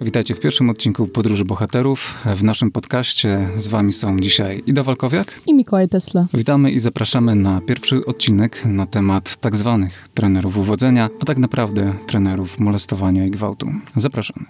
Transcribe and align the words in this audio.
Witajcie 0.00 0.34
w 0.34 0.40
pierwszym 0.40 0.70
odcinku 0.70 1.06
Podróży 1.06 1.44
Bohaterów. 1.44 2.24
W 2.36 2.44
naszym 2.44 2.70
podcaście 2.70 3.48
z 3.56 3.68
wami 3.68 3.92
są 3.92 4.20
dzisiaj 4.20 4.62
Ida 4.66 4.82
Walkowiak 4.82 5.40
i 5.46 5.54
Mikołaj 5.54 5.88
Tesla. 5.88 6.26
Witamy 6.34 6.70
i 6.70 6.80
zapraszamy 6.80 7.34
na 7.34 7.60
pierwszy 7.60 8.06
odcinek 8.06 8.64
na 8.64 8.86
temat 8.86 9.36
tak 9.36 9.56
zwanych 9.56 10.08
trenerów 10.14 10.56
uwodzenia, 10.56 11.08
a 11.20 11.24
tak 11.24 11.38
naprawdę 11.38 11.92
trenerów 12.06 12.60
molestowania 12.60 13.26
i 13.26 13.30
gwałtu. 13.30 13.66
Zapraszamy. 13.96 14.46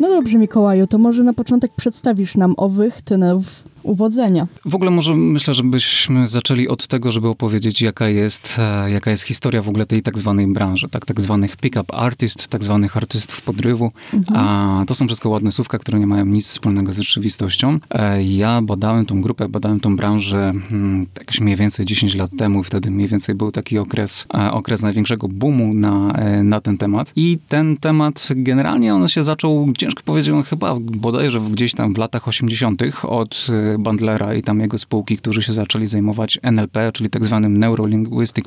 No 0.00 0.08
dobrze, 0.08 0.38
Mikołaju, 0.38 0.86
to 0.86 0.98
może 0.98 1.24
na 1.24 1.32
początek 1.32 1.72
przedstawisz 1.76 2.36
nam 2.36 2.54
owych 2.56 3.02
trenerów 3.02 3.44
uwodzenia. 3.86 4.46
W 4.64 4.74
ogóle 4.74 4.90
może 4.90 5.14
myślę, 5.16 5.54
żebyśmy 5.54 6.28
zaczęli 6.28 6.68
od 6.68 6.86
tego, 6.86 7.12
żeby 7.12 7.28
opowiedzieć, 7.28 7.82
jaka 7.82 8.08
jest, 8.08 8.56
e, 8.58 8.90
jaka 8.90 9.10
jest 9.10 9.22
historia 9.22 9.62
w 9.62 9.68
ogóle 9.68 9.86
tej 9.86 10.02
tak 10.02 10.18
zwanej 10.18 10.46
branży, 10.46 10.88
tak, 10.88 11.06
tak 11.06 11.20
zwanych 11.20 11.56
pick-up 11.56 11.94
artist, 11.94 12.48
tak 12.48 12.64
zwanych 12.64 12.96
artystów 12.96 13.42
podrywu. 13.42 13.92
Mhm. 14.14 14.40
A 14.40 14.84
to 14.86 14.94
są 14.94 15.06
wszystko 15.06 15.28
ładne 15.28 15.52
słówka, 15.52 15.78
które 15.78 15.98
nie 15.98 16.06
mają 16.06 16.26
nic 16.26 16.46
wspólnego 16.46 16.92
z 16.92 16.98
rzeczywistością. 16.98 17.78
E, 17.90 18.24
ja 18.24 18.62
badałem 18.62 19.06
tą 19.06 19.20
grupę, 19.20 19.48
badałem 19.48 19.80
tą 19.80 19.96
branżę 19.96 20.52
hmm, 20.68 21.06
jakoś 21.18 21.40
mniej 21.40 21.56
więcej 21.56 21.86
10 21.86 22.14
lat 22.14 22.30
temu. 22.38 22.62
Wtedy 22.62 22.90
mniej 22.90 23.08
więcej 23.08 23.34
był 23.34 23.52
taki 23.52 23.78
okres, 23.78 24.26
e, 24.34 24.52
okres 24.52 24.82
największego 24.82 25.28
boomu 25.28 25.74
na, 25.74 26.12
na 26.42 26.60
ten 26.60 26.78
temat. 26.78 27.12
I 27.16 27.38
ten 27.48 27.76
temat 27.76 28.28
generalnie 28.36 28.94
on 28.94 29.08
się 29.08 29.24
zaczął, 29.24 29.72
ciężko 29.78 30.02
powiedzieć, 30.02 30.34
chyba 30.50 30.74
bodajże 30.80 31.40
gdzieś 31.40 31.74
tam 31.74 31.94
w 31.94 31.98
latach 31.98 32.28
80. 32.28 32.82
od 33.02 33.46
Bandlera 33.78 34.34
i 34.34 34.42
tam 34.42 34.60
jego 34.60 34.78
spółki, 34.78 35.16
którzy 35.16 35.42
się 35.42 35.52
zaczęli 35.52 35.86
zajmować 35.86 36.38
NLP, 36.42 36.92
czyli 36.92 37.10
tak 37.10 37.24
zwanym 37.24 37.58
Neurolinguistic 37.58 38.44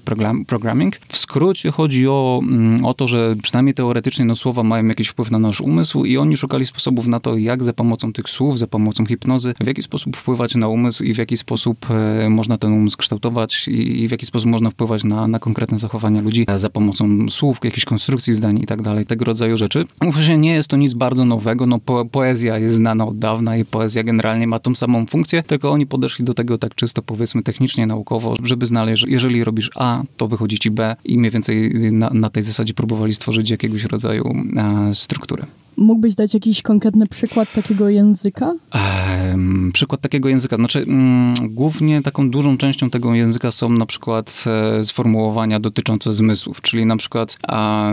Programming. 0.47 0.95
W 1.07 1.17
skrócie 1.17 1.71
chodzi 1.71 2.07
o, 2.07 2.41
mm, 2.43 2.85
o 2.85 2.93
to, 2.93 3.07
że 3.07 3.35
przynajmniej 3.43 3.73
teoretycznie 3.73 4.25
no, 4.25 4.35
słowa 4.35 4.63
mają 4.63 4.87
jakiś 4.87 5.07
wpływ 5.07 5.31
na 5.31 5.39
nasz 5.39 5.61
umysł 5.61 6.05
i 6.05 6.17
oni 6.17 6.37
szukali 6.37 6.65
sposobów 6.65 7.07
na 7.07 7.19
to, 7.19 7.37
jak 7.37 7.63
za 7.63 7.73
pomocą 7.73 8.13
tych 8.13 8.29
słów, 8.29 8.59
za 8.59 8.67
pomocą 8.67 9.05
hipnozy, 9.05 9.53
w 9.59 9.67
jaki 9.67 9.81
sposób 9.81 10.17
wpływać 10.17 10.55
na 10.55 10.67
umysł 10.67 11.03
i 11.03 11.13
w 11.13 11.17
jaki 11.17 11.37
sposób 11.37 11.85
e, 11.89 12.29
można 12.29 12.57
ten 12.57 12.73
umysł 12.73 12.97
kształtować 12.97 13.67
i, 13.67 14.03
i 14.03 14.07
w 14.07 14.11
jaki 14.11 14.25
sposób 14.25 14.49
można 14.49 14.69
wpływać 14.69 15.03
na, 15.03 15.27
na 15.27 15.39
konkretne 15.39 15.77
zachowania 15.77 16.21
ludzi 16.21 16.45
za 16.55 16.69
pomocą 16.69 17.29
słów, 17.29 17.57
jakiejś 17.63 17.85
konstrukcji 17.85 18.33
zdań 18.33 18.59
i 18.59 18.65
tak 18.65 18.81
dalej, 18.81 19.05
tego 19.05 19.25
rodzaju 19.25 19.57
rzeczy. 19.57 19.85
Mówę 20.01 20.23
się, 20.23 20.37
nie 20.37 20.53
jest 20.53 20.69
to 20.69 20.77
nic 20.77 20.93
bardzo 20.93 21.25
nowego, 21.25 21.65
no 21.65 21.79
po, 21.79 22.05
poezja 22.05 22.57
jest 22.57 22.75
znana 22.75 23.07
od 23.07 23.19
dawna 23.19 23.57
i 23.57 23.65
poezja 23.65 24.03
generalnie 24.03 24.47
ma 24.47 24.59
tą 24.59 24.75
samą 24.75 25.05
funkcję, 25.05 25.18
funkcję, 25.19 25.43
tylko 25.43 25.71
oni 25.71 25.87
podeszli 25.87 26.25
do 26.25 26.33
tego 26.33 26.57
tak 26.57 26.75
czysto 26.75 27.01
powiedzmy 27.01 27.43
technicznie, 27.43 27.87
naukowo, 27.87 28.35
żeby 28.43 28.65
znaleźć, 28.65 29.05
jeżeli 29.07 29.43
robisz 29.43 29.69
A, 29.75 30.03
to 30.17 30.27
wychodzi 30.27 30.59
ci 30.59 30.71
B 30.71 30.95
i 31.05 31.17
mniej 31.17 31.31
więcej 31.31 31.71
na, 31.91 32.09
na 32.09 32.29
tej 32.29 32.43
zasadzie 32.43 32.73
próbowali 32.73 33.13
stworzyć 33.13 33.49
jakiegoś 33.49 33.83
rodzaju 33.83 34.33
e, 34.55 34.95
strukturę. 34.95 35.45
Mógłbyś 35.77 36.15
dać 36.15 36.33
jakiś 36.33 36.61
konkretny 36.61 37.07
przykład 37.07 37.53
takiego 37.53 37.89
języka? 37.89 38.53
Przykład 39.73 40.01
takiego 40.01 40.29
języka. 40.29 40.55
Znaczy, 40.55 40.79
mm, 40.79 41.33
głównie 41.49 42.01
taką 42.01 42.29
dużą 42.29 42.57
częścią 42.57 42.89
tego 42.89 43.15
języka 43.15 43.51
są 43.51 43.69
na 43.69 43.85
przykład 43.85 44.43
e, 44.79 44.83
sformułowania 44.83 45.59
dotyczące 45.59 46.13
zmysłów, 46.13 46.61
czyli 46.61 46.85
na 46.85 46.97
przykład, 46.97 47.37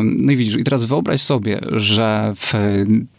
no 0.02 0.32
i 0.32 0.36
widzisz, 0.36 0.56
i 0.56 0.64
teraz 0.64 0.84
wyobraź 0.84 1.22
sobie, 1.22 1.60
że 1.72 2.32
w 2.36 2.52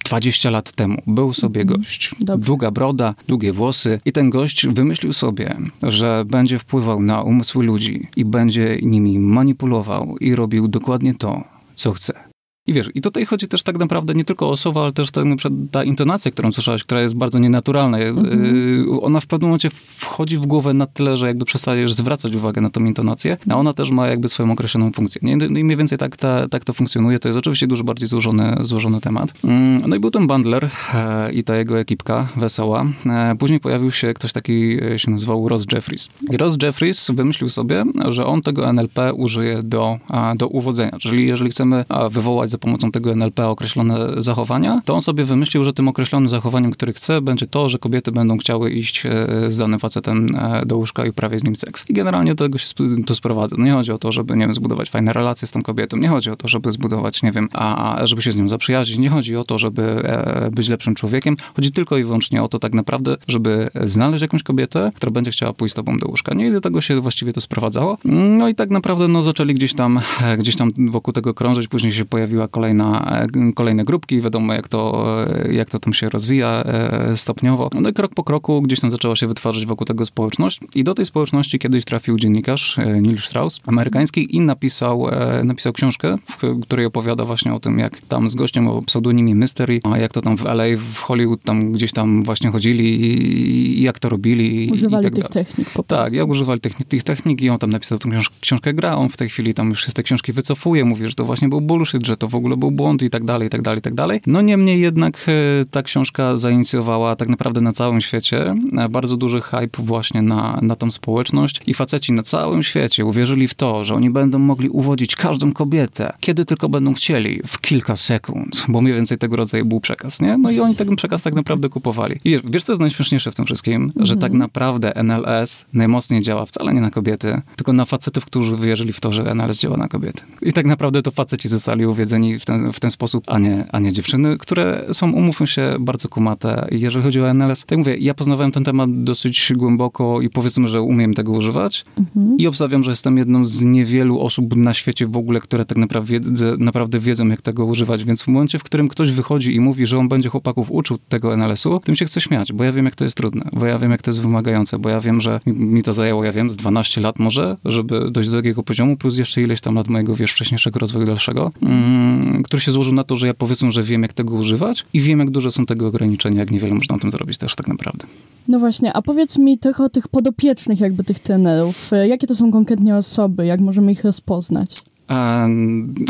20 0.05 0.49
lat 0.49 0.71
temu 0.71 1.01
był 1.07 1.33
sobie 1.33 1.61
mhm. 1.61 1.79
gość, 1.79 2.15
Dobrze. 2.19 2.45
długa 2.45 2.71
broda, 2.71 3.15
długie 3.27 3.53
włosy 3.53 3.99
i 4.05 4.11
ten 4.11 4.29
gość 4.29 4.67
wymyślił 4.67 5.13
sobie, 5.13 5.57
że 5.83 6.23
będzie 6.25 6.59
wpływał 6.59 7.02
na 7.02 7.21
umysły 7.21 7.65
ludzi 7.65 8.07
i 8.15 8.25
będzie 8.25 8.79
nimi 8.81 9.19
manipulował 9.19 10.17
i 10.17 10.35
robił 10.35 10.67
dokładnie 10.67 11.15
to, 11.15 11.43
co 11.75 11.91
chce. 11.91 12.36
I 12.67 12.73
wiesz, 12.73 12.89
i 12.95 13.01
tutaj 13.01 13.25
chodzi 13.25 13.47
też 13.47 13.63
tak 13.63 13.79
naprawdę 13.79 14.13
nie 14.13 14.25
tylko 14.25 14.49
o 14.49 14.57
słowa, 14.57 14.81
ale 14.81 14.91
też 14.91 15.11
tak 15.11 15.25
ta 15.71 15.83
intonacja, 15.83 16.31
którą 16.31 16.51
słyszałaś, 16.51 16.83
która 16.83 17.01
jest 17.01 17.15
bardzo 17.15 17.39
nienaturalna. 17.39 17.97
Mm-hmm. 17.97 18.99
Ona 19.01 19.19
w 19.19 19.25
pewnym 19.25 19.49
momencie 19.49 19.69
wchodzi 19.97 20.37
w 20.37 20.45
głowę 20.45 20.73
na 20.73 20.85
tyle, 20.85 21.17
że 21.17 21.27
jakby 21.27 21.45
przestajesz 21.45 21.93
zwracać 21.93 22.35
uwagę 22.35 22.61
na 22.61 22.69
tą 22.69 22.85
intonację, 22.85 23.37
a 23.49 23.55
ona 23.55 23.73
też 23.73 23.92
ma 23.92 24.08
jakby 24.08 24.30
swoją 24.30 24.52
określoną 24.52 24.92
funkcję. 24.92 25.21
Nie? 25.23 25.37
No 25.37 25.45
I 25.45 25.64
mniej 25.64 25.77
więcej 25.77 25.97
tak, 25.97 26.17
ta, 26.17 26.47
tak 26.47 26.64
to 26.65 26.73
funkcjonuje. 26.73 27.19
To 27.19 27.27
jest 27.27 27.37
oczywiście 27.37 27.67
dużo 27.67 27.83
bardziej 27.83 28.08
złożony, 28.08 28.58
złożony 28.61 29.02
temat. 29.02 29.33
Mm, 29.43 29.83
no 29.87 29.95
i 29.95 29.99
był 29.99 30.11
ten 30.11 30.27
Bundler 30.27 30.69
e, 30.93 31.33
i 31.33 31.43
ta 31.43 31.55
jego 31.55 31.80
ekipka 31.80 32.27
wesoła. 32.36 32.86
E, 33.05 33.36
później 33.39 33.59
pojawił 33.59 33.92
się 33.92 34.13
ktoś 34.13 34.33
taki, 34.33 34.83
e, 34.83 34.99
się 34.99 35.11
nazywał 35.11 35.49
Ross 35.49 35.65
Jeffries. 35.73 36.09
I 36.31 36.37
Ross 36.37 36.58
Jeffries 36.63 37.11
wymyślił 37.13 37.49
sobie, 37.49 37.83
że 38.08 38.25
on 38.25 38.42
tego 38.42 38.69
NLP 38.69 39.13
użyje 39.13 39.63
do, 39.63 39.99
do 40.36 40.47
uwodzenia. 40.47 40.97
Czyli 40.99 41.27
jeżeli 41.27 41.49
chcemy 41.49 41.86
wywołać 42.09 42.52
za 42.57 42.61
pomocą 42.61 42.91
tego 42.91 43.11
NLP 43.11 43.47
określone 43.47 43.97
zachowania, 44.17 44.81
to 44.85 44.93
on 44.93 45.01
sobie 45.01 45.23
wymyślił, 45.23 45.63
że 45.63 45.73
tym 45.73 45.87
określonym 45.87 46.29
zachowaniem, 46.29 46.71
który 46.71 46.93
chce, 46.93 47.21
będzie 47.21 47.47
to, 47.47 47.69
że 47.69 47.77
kobiety 47.79 48.11
będą 48.11 48.37
chciały 48.37 48.71
iść 48.71 49.05
e, 49.05 49.11
z 49.47 49.57
danym 49.57 49.79
facetem 49.79 50.35
e, 50.35 50.65
do 50.65 50.77
łóżka 50.77 51.05
i 51.05 51.09
uprawiać 51.09 51.41
z 51.41 51.43
nim 51.43 51.55
seks. 51.55 51.89
I 51.89 51.93
generalnie 51.93 52.35
do 52.35 52.43
tego 52.43 52.57
się 52.57 52.67
to 53.05 53.15
sprowadza. 53.15 53.55
No 53.59 53.65
nie 53.65 53.71
chodzi 53.71 53.91
o 53.91 53.97
to, 53.97 54.11
żeby, 54.11 54.33
nie 54.33 54.45
wiem, 54.45 54.53
zbudować 54.53 54.89
fajne 54.89 55.13
relacje 55.13 55.47
z 55.47 55.51
tą 55.51 55.61
kobietą, 55.61 55.97
nie 55.97 56.07
chodzi 56.07 56.29
o 56.29 56.35
to, 56.35 56.47
żeby 56.47 56.71
zbudować, 56.71 57.23
nie 57.23 57.31
wiem, 57.31 57.49
a, 57.53 57.99
żeby 58.03 58.21
się 58.21 58.31
z 58.31 58.37
nią 58.37 58.49
zaprzyjaźnić, 58.49 58.97
nie 58.97 59.09
chodzi 59.09 59.35
o 59.35 59.43
to, 59.43 59.57
żeby 59.57 59.81
e, 59.81 60.49
być 60.51 60.69
lepszym 60.69 60.95
człowiekiem, 60.95 61.37
chodzi 61.55 61.71
tylko 61.71 61.97
i 61.97 62.03
wyłącznie 62.03 62.43
o 62.43 62.47
to 62.47 62.59
tak 62.59 62.73
naprawdę, 62.73 63.17
żeby 63.27 63.69
znaleźć 63.83 64.21
jakąś 64.21 64.43
kobietę, 64.43 64.89
która 64.95 65.11
będzie 65.11 65.31
chciała 65.31 65.53
pójść 65.53 65.73
z 65.73 65.75
tobą 65.75 65.97
do 65.97 66.07
łóżka. 66.07 66.33
Nie 66.33 66.47
i 66.47 66.51
do 66.51 66.61
tego 66.61 66.81
się 66.81 67.01
właściwie 67.01 67.33
to 67.33 67.41
sprowadzało. 67.41 67.97
No 68.05 68.49
i 68.49 68.55
tak 68.55 68.69
naprawdę, 68.69 69.07
no 69.07 69.23
zaczęli 69.23 69.53
gdzieś 69.53 69.73
tam, 69.73 69.99
gdzieś 70.37 70.55
tam 70.55 70.71
wokół 70.77 71.13
tego 71.13 71.33
krążyć, 71.33 71.67
później 71.67 71.93
się 71.93 72.05
pojawiła 72.05 72.46
kolejna, 72.47 73.19
e, 73.21 73.53
kolejne 73.53 73.83
grupki, 73.83 74.21
wiadomo 74.21 74.53
jak 74.53 74.69
to, 74.69 75.05
e, 75.45 75.53
jak 75.53 75.69
to 75.69 75.80
tam 75.80 75.93
się 75.93 76.09
rozwija 76.09 76.63
e, 76.65 77.15
stopniowo. 77.15 77.69
No 77.81 77.89
i 77.89 77.93
krok 77.93 78.13
po 78.13 78.23
kroku 78.23 78.61
gdzieś 78.61 78.80
tam 78.80 78.91
zaczęła 78.91 79.15
się 79.15 79.27
wytwarzać 79.27 79.65
wokół 79.65 79.87
tego 79.87 80.05
społeczność 80.05 80.59
i 80.75 80.83
do 80.83 80.93
tej 80.93 81.05
społeczności 81.05 81.59
kiedyś 81.59 81.86
trafił 81.86 82.17
dziennikarz 82.17 82.77
Neil 83.02 83.19
Strauss, 83.19 83.59
amerykański 83.65 84.36
i 84.36 84.39
napisał, 84.39 85.07
napisał 85.43 85.73
książkę, 85.73 86.15
w 86.30 86.61
której 86.61 86.86
opowiada 86.86 87.25
właśnie 87.25 87.53
o 87.53 87.59
tym, 87.59 87.80
jak 87.80 88.02
tam 88.02 88.30
z 88.30 88.36
gościem 88.36 88.67
o 88.67 88.81
pseudonimie 88.81 89.36
Mystery, 89.36 89.80
a 89.83 89.97
jak 89.97 90.13
to 90.13 90.21
tam 90.21 90.37
w 90.37 90.45
LA, 90.45 90.63
w 90.93 90.97
Hollywood 90.97 91.43
tam 91.43 91.71
gdzieś 91.71 91.91
tam 91.91 92.23
właśnie 92.23 92.52
chodzili 92.52 93.02
i, 93.02 93.80
i 93.80 93.81
jak 93.81 93.99
to 93.99 94.09
robili. 94.09 94.69
Używali 94.71 95.07
i 95.07 95.11
tak 95.11 95.15
tych 95.15 95.27
technik 95.27 95.69
po 95.69 95.83
prostu. 95.83 96.03
Tak, 96.03 96.13
jak 96.13 96.27
używali 96.27 96.59
tych, 96.59 96.75
tych 96.75 97.03
technik 97.03 97.41
i 97.41 97.49
on 97.49 97.59
tam 97.59 97.69
napisał 97.69 97.99
tą 97.99 98.11
książ 98.11 98.30
książkę 98.41 98.73
gra, 98.73 98.95
on 98.95 99.09
w 99.09 99.17
tej 99.17 99.30
chwili 99.30 99.53
tam 99.53 99.69
już 99.69 99.86
z 99.86 99.93
tej 99.93 100.05
książki 100.05 100.33
wycofuje, 100.33 100.86
mówi, 100.86 101.09
że 101.09 101.15
to 101.15 101.25
właśnie 101.25 101.49
był 101.49 101.61
bullshit, 101.61 102.05
że 102.05 102.17
to 102.17 102.27
w 102.27 102.36
ogóle 102.37 102.58
był 102.58 102.71
błąd 102.71 103.02
i 103.02 103.09
tak 103.09 103.23
dalej, 103.23 103.48
i 103.48 103.49
tak 103.49 103.61
dalej, 103.61 103.80
i 103.80 103.81
tak 103.81 103.93
dalej. 103.93 104.21
No 104.27 104.42
niemniej 104.42 104.81
jednak 104.81 105.25
e, 105.27 105.65
ta 105.65 105.83
książka 105.83 106.37
zainicjowała 106.37 107.15
tak 107.15 107.30
naprawdę 107.30 107.61
na 107.61 107.71
całym 107.71 108.02
świecie 108.02 108.53
e, 108.77 108.89
bardzo 108.89 109.17
duży 109.17 109.42
hype 109.42 109.83
właśnie 109.83 110.21
na, 110.21 110.59
na 110.61 110.75
tą 110.75 110.92
społeczność 110.92 111.61
i 111.67 111.73
faceci 111.73 112.14
na 112.14 112.23
całym 112.23 112.64
świecie 112.64 113.05
uwierzyli 113.05 113.48
w 113.48 113.53
to, 113.53 113.86
że 113.86 113.95
oni 113.95 114.09
będą 114.09 114.39
mogli 114.39 114.70
uwodzić 114.70 115.15
każdą 115.15 115.53
kobietę, 115.53 116.14
kiedy 116.20 116.45
tylko 116.45 116.70
będą 116.70 116.93
chcieli, 116.93 117.42
w 117.48 117.61
kilka 117.61 117.98
sekund, 117.98 118.65
bo 118.67 118.81
mniej 118.81 118.95
więcej 118.95 119.17
tego 119.17 119.36
rodzaju 119.36 119.65
był 119.65 119.80
przekaz, 119.80 120.21
nie? 120.21 120.37
No 120.37 120.52
i 120.52 120.59
oni 120.59 120.75
ten 120.75 120.95
przekaz 120.95 121.21
tak 121.21 121.36
naprawdę 121.36 121.69
kupowali. 121.69 122.19
I 122.23 122.30
wiesz, 122.30 122.42
wiesz 122.45 122.64
co 122.64 122.71
jest 122.71 122.81
najśmieszniejsze 122.81 123.31
w 123.31 123.36
tym 123.36 123.45
wszystkim? 123.45 123.83
Mhm. 123.83 124.05
Że 124.05 124.15
tak 124.15 124.31
naprawdę 124.31 124.95
NLS 124.95 125.65
najmocniej 125.73 126.21
działa 126.21 126.45
wcale 126.45 126.73
nie 126.73 126.81
na 126.81 126.92
kobiety, 126.92 127.42
tylko 127.55 127.73
na 127.73 127.86
facetów, 127.86 128.25
którzy 128.25 128.56
wierzyli 128.57 128.94
w 128.94 129.00
to, 129.00 129.12
że 129.13 129.36
NLS 129.36 129.59
działa 129.59 129.77
na 129.77 129.88
kobiety. 129.88 130.24
I 130.42 130.54
tak 130.54 130.65
naprawdę 130.65 131.01
to 131.01 131.12
faceci 131.12 131.50
zostali 131.50 131.86
uwiedzeni 131.86 132.26
w 132.39 132.45
ten, 132.45 132.74
w 132.74 132.80
ten 132.80 132.89
sposób, 132.89 133.24
a 133.27 133.39
nie, 133.39 133.65
a 133.71 133.80
nie 133.80 133.92
dziewczyny, 133.94 134.38
które 134.38 134.86
są, 134.92 135.12
umówmy 135.12 135.48
się, 135.48 135.75
bardzo 135.80 136.10
kumate. 136.10 136.68
Jeżeli 136.71 137.04
chodzi 137.06 137.21
o 137.21 137.33
NLS, 137.33 137.65
tak 137.65 137.77
mówię, 137.77 137.98
ja 137.98 138.13
poznawałem 138.13 138.51
ten 138.51 138.63
temat 138.63 139.04
dosyć 139.04 139.54
głęboko 139.56 140.21
i 140.21 140.30
powiedzmy, 140.30 140.68
że 140.68 140.81
umiem 140.81 141.13
tego 141.13 141.31
używać 141.31 141.86
mhm. 141.98 142.38
i 142.38 142.48
obstawiam, 142.48 142.83
że 142.83 142.92
jestem 142.92 143.18
jedną 143.18 143.45
z 143.45 143.62
niewielu 143.62 144.19
osób 144.19 144.56
na 144.56 144.74
świecie 144.74 145.07
w 145.07 145.18
ogóle, 145.18 145.39
które 145.39 145.66
tak 145.66 145.77
naprawdę, 145.77 146.13
naprawdę 146.57 147.00
wiedzą, 147.00 147.27
jak 147.27 147.42
tego 147.42 147.66
używać, 147.66 148.04
więc 148.04 148.24
w 148.24 148.27
momencie, 148.27 148.60
w 148.60 148.63
którym 148.63 148.88
ktoś 148.88 149.12
wychodzi 149.12 149.56
i 149.56 149.60
mówi, 149.60 149.88
że 149.88 149.98
on 149.98 150.10
będzie 150.10 150.30
chłopaków 150.30 150.71
uczył 150.71 150.98
tego 151.10 151.34
NLS-u, 151.34 151.80
tym 151.80 151.96
się 151.96 152.06
chce 152.06 152.22
śmiać, 152.22 152.54
bo 152.54 152.63
ja 152.63 152.72
wiem, 152.72 152.86
jak 152.86 152.96
to 152.96 153.04
jest 153.04 153.18
trudne, 153.18 153.50
bo 153.54 153.66
ja 153.66 153.80
wiem, 153.80 153.92
jak 153.92 154.01
to 154.01 154.12
jest 154.12 154.22
wymagające, 154.22 154.80
bo 154.80 154.90
ja 154.90 155.01
wiem, 155.01 155.22
że 155.22 155.40
mi 155.46 155.84
to 155.84 155.94
zajęło, 155.94 156.24
ja 156.24 156.31
wiem, 156.31 156.50
z 156.50 156.56
12 156.56 157.01
lat 157.01 157.19
może, 157.19 157.57
żeby 157.66 158.12
dojść 158.12 158.30
do 158.30 158.38
takiego 158.38 158.63
poziomu, 158.63 158.98
plus 158.98 159.18
jeszcze 159.18 159.42
ileś 159.42 159.62
tam 159.62 159.75
lat 159.75 159.88
mojego, 159.88 160.16
wiesz, 160.16 160.31
wcześniejszego 160.31 160.80
rozwoju 160.80 161.06
dalszego, 161.06 161.51
mm, 161.62 162.06
który 162.44 162.62
się 162.62 162.71
złożył 162.71 162.94
na 162.94 163.04
to, 163.04 163.15
że 163.15 163.27
ja 163.27 163.33
powiedzmy, 163.33 163.71
że 163.71 163.83
wiem, 163.83 164.01
jak 164.01 164.13
tego 164.13 164.36
używać 164.36 164.86
i 164.94 165.01
wiem, 165.01 165.19
jak 165.19 165.30
duże 165.30 165.51
są 165.51 165.65
tego 165.65 165.88
ograniczenia, 165.88 166.39
jak 166.39 166.51
niewiele 166.51 166.75
można 166.75 166.95
o 166.95 167.00
tym 167.00 167.12
zrobić 167.12 167.38
też 167.38 167.56
tak 167.56 167.68
naprawdę. 167.68 168.06
No 168.48 168.59
właśnie, 168.59 168.94
a 168.94 169.01
powiedz 169.01 169.38
mi 169.38 169.57
trochę 169.57 169.83
o 169.83 169.89
tych 169.89 170.07
podopiecznych 170.07 170.80
jakby 170.80 171.04
tych 171.04 171.19
trenerów. 171.19 171.92
Jakie 172.07 172.27
to 172.27 172.36
są 172.36 172.51
konkretnie 172.51 172.95
osoby? 172.95 173.45
Jak 173.45 173.59
możemy 173.59 173.92
ich 173.92 174.04
rozpoznać? 174.04 174.83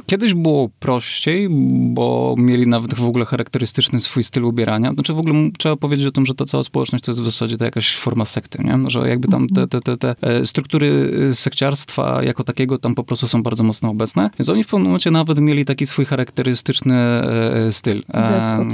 Kiedyś 0.06 0.34
było 0.34 0.70
prościej, 0.80 1.48
bo 1.70 2.36
mieli 2.38 2.68
nawet 2.68 2.94
w 2.94 3.04
ogóle 3.04 3.26
charakterystyczny 3.26 4.00
swój 4.00 4.24
styl 4.24 4.46
ubierania. 4.46 4.94
Znaczy 4.94 5.14
w 5.14 5.20
ogóle 5.20 5.50
trzeba 5.58 5.76
powiedzieć 5.76 6.06
o 6.06 6.12
tym, 6.12 6.26
że 6.26 6.36
ta 6.36 6.46
cała 6.46 6.64
społeczność 6.64 7.06
to 7.06 7.12
jest 7.12 7.22
w 7.22 7.26
zasadzie 7.26 7.58
to 7.58 7.66
jakaś 7.66 7.96
forma 7.96 8.26
sekty, 8.26 8.64
nie? 8.64 8.90
Że 8.90 9.10
jakby 9.10 9.28
tam 9.28 9.48
te, 9.48 9.68
te, 9.68 9.82
te, 9.82 9.98
te 9.98 10.16
e, 10.22 10.46
struktury 10.46 11.14
e, 11.30 11.34
sekciarstwa 11.34 12.24
jako 12.24 12.44
takiego 12.44 12.78
tam 12.78 12.96
po 12.96 13.04
prostu 13.04 13.28
są 13.28 13.44
bardzo 13.44 13.64
mocno 13.64 13.90
obecne. 13.90 14.30
Więc 14.40 14.50
oni 14.50 14.64
w 14.64 14.68
pewnym 14.68 14.86
momencie 14.86 15.12
nawet 15.12 15.40
mieli 15.40 15.66
taki 15.66 15.86
swój 15.86 16.06
charakterystyczny 16.06 16.96
e, 16.96 17.72
styl. 17.72 18.04
Deskot. 18.30 18.68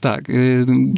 Tak, 0.00 0.32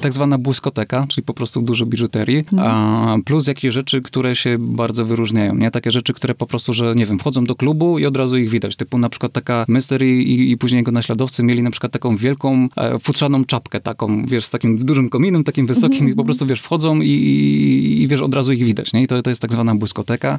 tak 0.03 0.13
zwana 0.13 0.39
błyskoteka, 0.39 1.07
czyli 1.09 1.25
po 1.25 1.35
prostu 1.35 1.63
dużo 1.63 1.87
biżuterii, 1.87 2.45
mhm. 2.53 3.23
plus 3.23 3.47
jakieś 3.47 3.75
rzeczy, 3.75 4.03
które 4.03 4.37
się 4.37 4.57
bardzo 4.59 5.05
wyróżniają, 5.05 5.55
nie? 5.55 5.71
Takie 5.71 5.91
rzeczy, 5.91 6.13
które 6.13 6.35
po 6.35 6.47
prostu, 6.47 6.73
że 6.73 6.95
nie 6.95 7.07
wiem, 7.07 7.19
wchodzą 7.19 7.45
do 7.45 7.55
klubu 7.55 7.99
i 7.99 8.07
od 8.07 8.17
razu 8.17 8.37
ich 8.37 8.51
widać, 8.51 8.70
typu 8.77 8.99
na 8.99 9.09
przykład 9.09 9.33
taka 9.33 9.65
Mystery 9.69 10.09
i, 10.09 10.51
i 10.51 10.57
później 10.57 10.79
jego 10.79 10.93
naśladowcy 10.93 11.43
mieli 11.43 11.63
na 11.63 11.71
przykład 11.71 11.93
taką 11.93 12.17
wielką 12.17 12.69
e, 12.77 12.99
futrzaną 12.99 13.45
czapkę 13.45 13.81
taką, 13.81 14.27
wiesz, 14.27 14.45
z 14.45 14.51
takim 14.51 14.79
dużym 14.79 15.11
kominem, 15.11 15.45
takim 15.45 15.67
wysokim 15.67 16.09
i 16.09 16.15
po 16.15 16.25
prostu, 16.25 16.47
wiesz, 16.47 16.61
wchodzą 16.61 17.01
i, 17.01 17.09
i, 17.09 18.03
i, 18.03 18.09
wiesz, 18.09 18.23
od 18.23 18.35
razu 18.35 18.53
ich 18.53 18.65
widać, 18.65 18.93
nie? 18.93 19.03
I 19.03 19.07
to, 19.07 19.23
to 19.23 19.31
jest 19.31 19.43
tak 19.43 19.53
zwana 19.53 19.75
błyskoteka. 19.75 20.39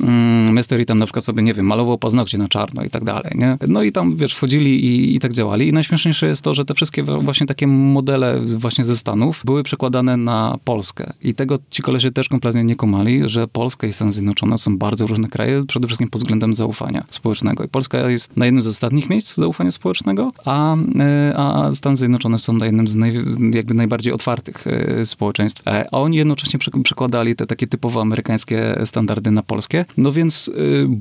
Mm, 0.00 0.52
Mystery 0.52 0.84
tam 0.84 0.98
na 0.98 1.06
przykład 1.06 1.24
sobie, 1.24 1.42
nie 1.42 1.54
wiem, 1.54 1.66
malował 1.66 1.98
paznokcie 1.98 2.38
na 2.38 2.48
czarno 2.48 2.84
i 2.84 2.90
tak 2.90 3.04
dalej, 3.04 3.32
nie? 3.34 3.56
No 3.68 3.82
i 3.82 3.92
tam, 3.92 4.16
wiesz, 4.16 4.34
wchodzili 4.34 4.86
i, 4.86 5.16
i 5.16 5.20
tak 5.20 5.32
działali. 5.32 5.68
I 5.68 5.72
najśmieszniejsze 5.72 6.26
jest 6.26 6.42
to, 6.42 6.54
że 6.54 6.64
te 6.64 6.74
wszystkie 6.74 7.02
właśnie 7.02 7.46
takie 7.46 7.66
modele 7.66 8.40
właśnie 8.40 8.84
ze 8.84 8.96
Stanów 8.96 9.42
były 9.44 9.62
przekładane 9.62 10.16
na 10.16 10.58
Polskę. 10.64 11.12
I 11.22 11.34
tego 11.34 11.58
ci 11.70 11.82
kolesie 11.82 12.10
też 12.10 12.28
kompletnie 12.28 12.64
nie 12.64 12.76
kumali, 12.76 13.22
że 13.28 13.48
Polska 13.48 13.86
i 13.86 13.92
Stany 13.92 14.12
Zjednoczone 14.12 14.58
są 14.58 14.78
bardzo 14.78 15.06
różne 15.06 15.28
kraje, 15.28 15.64
przede 15.66 15.86
wszystkim 15.86 16.08
pod 16.08 16.20
względem 16.20 16.54
zaufania 16.54 17.04
społecznego. 17.10 17.63
Polska 17.70 18.10
jest 18.10 18.36
na 18.36 18.44
jednym 18.44 18.62
z 18.62 18.66
ostatnich 18.66 19.10
miejsc 19.10 19.34
zaufania 19.34 19.70
społecznego, 19.70 20.32
a, 20.44 20.76
e, 20.76 21.32
a 21.36 21.72
Stany 21.72 21.96
Zjednoczone 21.96 22.38
są 22.38 22.52
na 22.52 22.66
jednym 22.66 22.88
z 22.88 22.94
naj, 22.94 23.14
jakby 23.54 23.74
najbardziej 23.74 24.12
otwartych 24.12 24.66
e, 24.66 25.04
społeczeństw. 25.04 25.68
E, 25.68 25.86
a 25.92 25.98
oni 25.98 26.16
jednocześnie 26.16 26.60
przekładali 26.84 27.36
te 27.36 27.46
takie 27.46 27.66
typowo 27.66 28.00
amerykańskie 28.00 28.80
standardy 28.84 29.30
na 29.30 29.42
polskie. 29.42 29.84
No 29.96 30.12
więc 30.12 30.50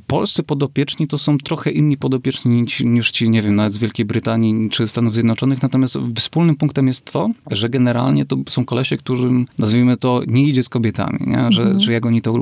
polscy 0.08 0.44
podopieczni 0.44 1.08
to 1.08 1.18
są 1.18 1.38
trochę 1.38 1.72
inni 1.72 1.98
podopieczni 1.98 2.62
niż, 2.62 2.80
niż 2.80 3.12
ci, 3.12 3.30
nie 3.30 3.42
wiem, 3.42 3.56
nawet 3.56 3.74
z 3.74 3.78
Wielkiej 3.78 4.06
Brytanii 4.06 4.70
czy 4.70 4.88
Stanów 4.88 5.14
Zjednoczonych. 5.14 5.62
Natomiast 5.62 5.98
wspólnym 6.16 6.56
punktem 6.56 6.88
jest 6.88 7.12
to, 7.12 7.30
że 7.52 7.70
generalnie 7.70 8.26
to 8.26 8.38
są 8.50 8.66
kolesie, 8.66 8.98
którym, 8.98 9.46
nazwijmy 9.60 9.98
to, 9.98 10.22
nie 10.28 10.44
idzie 10.44 10.64
z 10.64 10.70
kobietami, 10.70 11.20
nie? 11.22 11.52
Że, 11.52 11.62
mhm. 11.62 11.80
że 11.80 11.94
jak 11.94 12.06
oni 12.06 12.22
to 12.22 12.34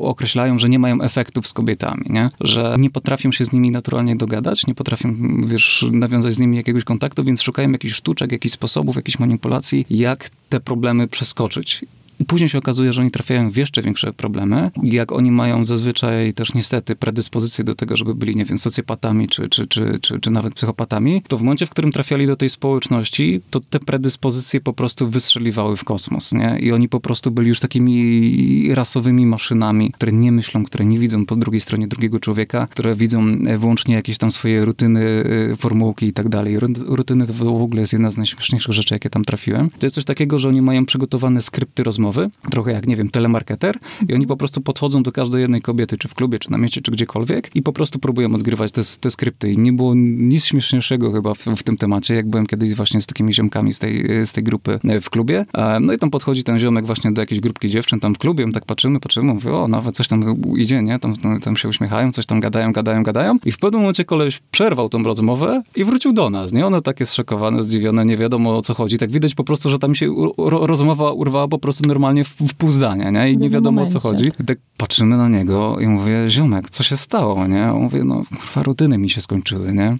określają, 0.00 0.58
że 0.58 0.68
nie 0.68 0.78
mają 0.78 1.00
efektów 1.00 1.48
z 1.48 1.52
kobietami, 1.52 2.04
nie? 2.10 2.30
Że 2.40 2.74
nie 2.78 2.90
potrafią 2.90 3.32
się 3.32 3.44
z 3.44 3.52
nimi 3.52 3.57
naturalnie 3.70 4.16
dogadać, 4.16 4.66
nie 4.66 4.74
potrafią, 4.74 5.14
wiesz, 5.46 5.86
nawiązać 5.92 6.34
z 6.34 6.38
nimi 6.38 6.56
jakiegoś 6.56 6.84
kontaktu, 6.84 7.24
więc 7.24 7.42
szukają 7.42 7.72
jakichś 7.72 7.94
sztuczek, 7.94 8.32
jakichś 8.32 8.54
sposobów, 8.54 8.96
jakichś 8.96 9.18
manipulacji, 9.18 9.86
jak 9.90 10.30
te 10.48 10.60
problemy 10.60 11.08
przeskoczyć. 11.08 11.84
Później 12.26 12.48
się 12.48 12.58
okazuje, 12.58 12.92
że 12.92 13.00
oni 13.00 13.10
trafiają 13.10 13.50
w 13.50 13.56
jeszcze 13.56 13.82
większe 13.82 14.12
problemy. 14.12 14.70
Jak 14.82 15.12
oni 15.12 15.30
mają 15.30 15.64
zazwyczaj 15.64 16.34
też 16.34 16.54
niestety 16.54 16.96
predyspozycje 16.96 17.64
do 17.64 17.74
tego, 17.74 17.96
żeby 17.96 18.14
byli, 18.14 18.36
nie 18.36 18.44
wiem, 18.44 18.58
socjopatami 18.58 19.28
czy, 19.28 19.48
czy, 19.48 19.66
czy, 19.66 19.98
czy, 20.00 20.20
czy 20.20 20.30
nawet 20.30 20.54
psychopatami, 20.54 21.22
to 21.28 21.38
w 21.38 21.42
momencie, 21.42 21.66
w 21.66 21.70
którym 21.70 21.92
trafiali 21.92 22.26
do 22.26 22.36
tej 22.36 22.48
społeczności, 22.48 23.40
to 23.50 23.60
te 23.60 23.80
predyspozycje 23.80 24.60
po 24.60 24.72
prostu 24.72 25.10
wystrzeliwały 25.10 25.76
w 25.76 25.84
kosmos, 25.84 26.32
nie? 26.32 26.58
I 26.60 26.72
oni 26.72 26.88
po 26.88 27.00
prostu 27.00 27.30
byli 27.30 27.48
już 27.48 27.60
takimi 27.60 28.74
rasowymi 28.74 29.26
maszynami, 29.26 29.92
które 29.92 30.12
nie 30.12 30.32
myślą, 30.32 30.64
które 30.64 30.84
nie 30.84 30.98
widzą 30.98 31.26
po 31.26 31.36
drugiej 31.36 31.60
stronie 31.60 31.88
drugiego 31.88 32.20
człowieka, 32.20 32.66
które 32.66 32.94
widzą 32.94 33.26
e, 33.28 33.58
wyłącznie 33.58 33.94
jakieś 33.94 34.18
tam 34.18 34.30
swoje 34.30 34.64
rutyny, 34.64 35.24
e, 35.52 35.56
formułki 35.56 36.06
i 36.06 36.12
tak 36.12 36.28
dalej. 36.28 36.58
Rutyny 36.86 37.26
to 37.26 37.32
w 37.32 37.62
ogóle 37.62 37.80
jest 37.80 37.92
jedna 37.92 38.10
z 38.10 38.16
najśmieszniejszych 38.16 38.74
rzeczy, 38.74 38.94
jakie 38.94 39.10
tam 39.10 39.24
trafiłem. 39.24 39.70
To 39.70 39.86
jest 39.86 39.94
coś 39.94 40.04
takiego, 40.04 40.38
że 40.38 40.48
oni 40.48 40.62
mają 40.62 40.86
przygotowane 40.86 41.42
skrypty 41.42 41.82
rozmowy, 41.82 42.07
rozmowy, 42.08 42.30
trochę 42.50 42.72
jak, 42.72 42.86
nie 42.86 42.96
wiem, 42.96 43.08
telemarketer 43.08 43.78
i 44.08 44.14
oni 44.14 44.26
po 44.26 44.36
prostu 44.36 44.60
podchodzą 44.60 45.02
do 45.02 45.12
każdej 45.12 45.42
jednej 45.42 45.62
kobiety, 45.62 45.98
czy 45.98 46.08
w 46.08 46.14
klubie, 46.14 46.38
czy 46.38 46.50
na 46.50 46.58
mieście, 46.58 46.82
czy 46.82 46.90
gdziekolwiek 46.90 47.50
i 47.56 47.62
po 47.62 47.72
prostu 47.72 47.98
próbują 47.98 48.34
odgrywać 48.34 48.72
te, 48.72 48.82
te 49.00 49.10
skrypty. 49.10 49.52
I 49.52 49.58
nie 49.58 49.72
było 49.72 49.94
nic 49.94 50.44
śmieszniejszego 50.44 51.12
chyba 51.12 51.34
w, 51.34 51.38
w 51.38 51.62
tym 51.62 51.76
temacie, 51.76 52.14
jak 52.14 52.28
byłem 52.28 52.46
kiedyś 52.46 52.74
właśnie 52.74 53.00
z 53.00 53.06
takimi 53.06 53.34
ziomkami 53.34 53.72
z 53.72 53.78
tej, 53.78 54.26
z 54.26 54.32
tej 54.32 54.44
grupy 54.44 54.80
e, 54.84 55.00
w 55.00 55.10
klubie, 55.10 55.44
no 55.80 55.92
i 55.92 55.98
tam 55.98 56.10
podchodzi 56.10 56.44
ten 56.44 56.58
ziomek 56.58 56.86
właśnie 56.86 57.12
do 57.12 57.20
jakiejś 57.20 57.40
grupki 57.40 57.70
dziewczyn 57.70 58.00
tam 58.00 58.14
w 58.14 58.18
klubie, 58.18 58.46
my 58.46 58.52
tak 58.52 58.64
patrzymy, 58.64 59.00
patrzymy, 59.00 59.34
mówię, 59.34 59.54
o, 59.54 59.68
nawet 59.68 59.96
coś 59.96 60.08
tam 60.08 60.36
idzie, 60.56 60.82
nie, 60.82 60.98
tam, 60.98 61.14
tam 61.42 61.56
się 61.56 61.68
uśmiechają, 61.68 62.12
coś 62.12 62.26
tam 62.26 62.40
gadają, 62.40 62.72
gadają, 62.72 63.02
gadają. 63.02 63.38
I 63.44 63.52
w 63.52 63.58
pewnym 63.58 63.80
momencie 63.80 64.04
koleś 64.04 64.40
przerwał 64.50 64.88
tą 64.88 65.02
rozmowę 65.02 65.62
i 65.76 65.84
wrócił 65.84 66.12
do 66.12 66.30
nas, 66.30 66.52
nie, 66.52 66.66
one 66.66 66.82
takie 66.82 67.06
zszokowane, 67.06 67.62
zdziwione, 67.62 68.04
nie 68.04 68.16
wiadomo 68.16 68.56
o 68.56 68.62
co 68.62 68.74
chodzi, 68.74 68.98
tak 68.98 69.10
widać 69.10 69.34
po 69.34 69.44
prostu, 69.44 69.70
że 69.70 69.78
tam 69.78 69.94
się 69.94 70.14
rozmowa 70.36 71.12
urwała 71.12 71.48
po 71.48 71.58
prostu 71.58 71.88
normalnie 71.98 72.24
w, 72.24 72.34
w 72.34 72.54
pół 72.54 72.70
zdania, 72.70 73.10
nie? 73.10 73.32
I 73.32 73.38
nie 73.38 73.50
wiadomo 73.50 73.80
momencie. 73.80 73.98
o 73.98 74.00
co 74.00 74.08
chodzi. 74.08 74.24
I 74.40 74.44
tak 74.44 74.58
patrzymy 74.76 75.16
na 75.16 75.28
niego 75.28 75.80
i 75.80 75.86
mówię, 75.86 76.24
ziomek, 76.28 76.70
co 76.70 76.82
się 76.82 76.96
stało, 76.96 77.46
nie? 77.46 77.72
On 77.72 77.82
mówi, 77.82 77.98
no, 78.04 78.24
kurwa, 78.30 78.62
rutyny 78.62 78.98
mi 78.98 79.10
się 79.10 79.20
skończyły, 79.22 79.72
nie? 79.72 79.96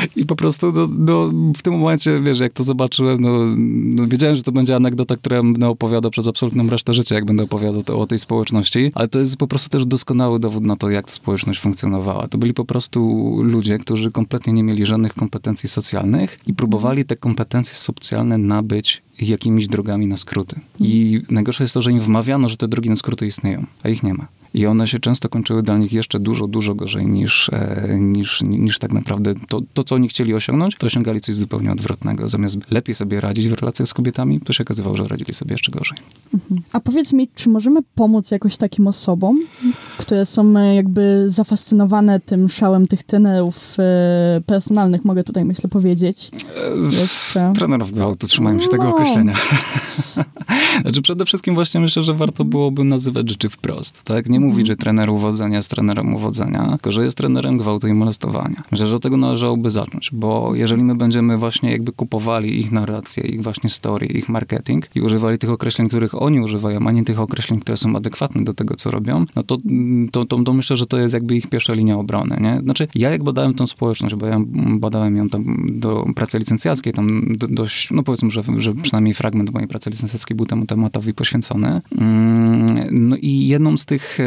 I 0.16 0.26
po 0.26 0.36
prostu 0.36 0.72
no, 0.72 0.88
no, 0.98 1.30
w 1.56 1.62
tym 1.62 1.78
momencie, 1.78 2.20
wiesz, 2.20 2.40
jak 2.40 2.52
to 2.52 2.64
zobaczyłem, 2.64 3.20
no, 3.20 3.38
no, 3.56 4.06
wiedziałem, 4.06 4.36
że 4.36 4.42
to 4.42 4.52
będzie 4.52 4.76
anegdota, 4.76 5.16
którą 5.16 5.42
będę 5.42 5.68
opowiadał 5.68 6.10
przez 6.10 6.28
absolutną 6.28 6.70
resztę 6.70 6.94
życia, 6.94 7.14
jak 7.14 7.24
będę 7.24 7.42
opowiadał 7.42 7.82
to, 7.82 7.98
o 7.98 8.06
tej 8.06 8.18
społeczności, 8.18 8.92
ale 8.94 9.08
to 9.08 9.18
jest 9.18 9.36
po 9.36 9.46
prostu 9.46 9.68
też 9.68 9.86
doskonały 9.86 10.40
dowód 10.40 10.64
na 10.64 10.76
to, 10.76 10.90
jak 10.90 11.06
ta 11.06 11.12
społeczność 11.12 11.60
funkcjonowała. 11.60 12.28
To 12.28 12.38
byli 12.38 12.54
po 12.54 12.64
prostu 12.64 13.00
ludzie, 13.42 13.78
którzy 13.78 14.10
kompletnie 14.10 14.52
nie 14.52 14.62
mieli 14.62 14.86
żadnych 14.86 15.14
kompetencji 15.14 15.68
socjalnych 15.68 16.38
i 16.46 16.54
próbowali 16.54 17.04
te 17.04 17.16
kompetencje 17.16 17.74
socjalne 17.74 18.38
nabyć 18.38 19.02
jakimiś 19.28 19.66
drogami 19.66 20.06
na 20.06 20.16
skróty. 20.16 20.60
I 20.80 21.22
najgorsze 21.30 21.64
jest 21.64 21.74
to, 21.74 21.82
że 21.82 21.92
im 21.92 22.00
wmawiano, 22.00 22.48
że 22.48 22.56
te 22.56 22.68
drogi 22.68 22.90
na 22.90 22.96
skróty 22.96 23.26
istnieją, 23.26 23.66
a 23.82 23.88
ich 23.88 24.02
nie 24.02 24.14
ma. 24.14 24.26
I 24.54 24.66
one 24.66 24.88
się 24.88 24.98
często 24.98 25.28
kończyły 25.28 25.62
dla 25.62 25.78
nich 25.78 25.92
jeszcze 25.92 26.20
dużo, 26.20 26.46
dużo 26.46 26.74
gorzej 26.74 27.06
niż, 27.06 27.48
e, 27.52 27.96
niż, 28.00 28.42
niż 28.42 28.78
tak 28.78 28.92
naprawdę 28.92 29.34
to, 29.48 29.62
to, 29.74 29.84
co 29.84 29.94
oni 29.94 30.08
chcieli 30.08 30.34
osiągnąć, 30.34 30.76
to 30.76 30.86
osiągali 30.86 31.20
coś 31.20 31.34
zupełnie 31.34 31.72
odwrotnego. 31.72 32.28
Zamiast 32.28 32.70
lepiej 32.70 32.94
sobie 32.94 33.20
radzić 33.20 33.48
w 33.48 33.52
relacjach 33.52 33.88
z 33.88 33.94
kobietami, 33.94 34.40
to 34.40 34.52
się 34.52 34.64
okazywało, 34.64 34.96
że 34.96 35.08
radzili 35.08 35.34
sobie 35.34 35.54
jeszcze 35.54 35.72
gorzej. 35.72 35.98
Mhm. 36.34 36.60
A 36.72 36.80
powiedz 36.80 37.12
mi, 37.12 37.28
czy 37.34 37.48
możemy 37.48 37.80
pomóc 37.94 38.30
jakoś 38.30 38.56
takim 38.56 38.86
osobom, 38.86 39.40
które 39.98 40.26
są 40.26 40.56
e, 40.56 40.74
jakby 40.74 41.24
zafascynowane 41.26 42.20
tym 42.20 42.48
szałem 42.48 42.86
tych 42.86 43.02
trenerów 43.02 43.76
e, 43.78 44.40
personalnych, 44.46 45.04
mogę 45.04 45.24
tutaj 45.24 45.44
myślę 45.44 45.68
powiedzieć? 45.68 46.30
E, 47.36 47.52
trenerów 47.54 47.92
gwałtu, 47.92 48.26
trzymajmy 48.26 48.60
się 48.60 48.66
no. 48.66 48.72
tego 48.72 48.88
określenia. 48.88 49.09
znaczy 50.82 51.02
przede 51.02 51.24
wszystkim 51.24 51.54
właśnie 51.54 51.80
myślę, 51.80 52.02
że 52.02 52.14
warto 52.14 52.44
byłoby 52.44 52.84
nazywać 52.84 53.28
rzeczy 53.28 53.48
wprost, 53.48 54.04
tak? 54.04 54.28
Nie 54.28 54.40
mówić, 54.40 54.66
że 54.66 54.76
trener 54.76 55.10
uwodzenia 55.10 55.56
jest 55.56 55.70
trenerem 55.70 56.14
uwodzenia, 56.14 56.68
tylko 56.70 56.92
że 56.92 57.04
jest 57.04 57.16
trenerem 57.16 57.56
gwałtu 57.56 57.88
i 57.88 57.92
molestowania. 57.92 58.62
Myślę, 58.72 58.86
że 58.86 58.96
od 58.96 59.02
tego 59.02 59.16
należałoby 59.16 59.70
zacząć, 59.70 60.10
bo 60.12 60.54
jeżeli 60.54 60.84
my 60.84 60.94
będziemy 60.94 61.38
właśnie 61.38 61.70
jakby 61.70 61.92
kupowali 61.92 62.60
ich 62.60 62.72
narrację, 62.72 63.22
ich 63.22 63.42
właśnie 63.42 63.70
story, 63.70 64.06
ich 64.06 64.28
marketing 64.28 64.88
i 64.94 65.00
używali 65.00 65.38
tych 65.38 65.50
określeń, 65.50 65.88
których 65.88 66.22
oni 66.22 66.40
używają, 66.40 66.86
a 66.86 66.92
nie 66.92 67.04
tych 67.04 67.20
określeń, 67.20 67.60
które 67.60 67.76
są 67.76 67.96
adekwatne 67.96 68.44
do 68.44 68.54
tego, 68.54 68.76
co 68.76 68.90
robią, 68.90 69.24
no 69.36 69.42
to, 69.42 69.58
to, 70.12 70.24
to, 70.24 70.42
to 70.42 70.52
myślę, 70.52 70.76
że 70.76 70.86
to 70.86 70.98
jest 70.98 71.14
jakby 71.14 71.36
ich 71.36 71.46
pierwsza 71.46 71.72
linia 71.74 71.98
obrony, 71.98 72.36
nie? 72.40 72.60
Znaczy, 72.64 72.88
ja 72.94 73.10
jak 73.10 73.22
badałem 73.22 73.54
tą 73.54 73.66
społeczność, 73.66 74.14
bo 74.14 74.26
ja 74.26 74.40
badałem 74.54 75.16
ją 75.16 75.28
tam 75.28 75.66
do 75.68 76.06
pracy 76.14 76.38
licencjackiej, 76.38 76.92
tam 76.92 77.36
do, 77.36 77.46
dość, 77.48 77.90
no 77.90 78.02
powiedzmy, 78.02 78.30
że, 78.30 78.42
że 78.56 78.74
przynajmniej 78.74 78.99
fragment 79.14 79.52
mojej 79.52 79.68
pracy 79.68 79.90
licencjackiej 79.90 80.36
był 80.36 80.46
temu 80.46 80.66
tematowi 80.66 81.14
poświęcony. 81.14 81.80
Mm, 81.98 82.88
no 82.90 83.16
i 83.16 83.46
jedną 83.46 83.76
z 83.76 83.86
tych 83.86 84.18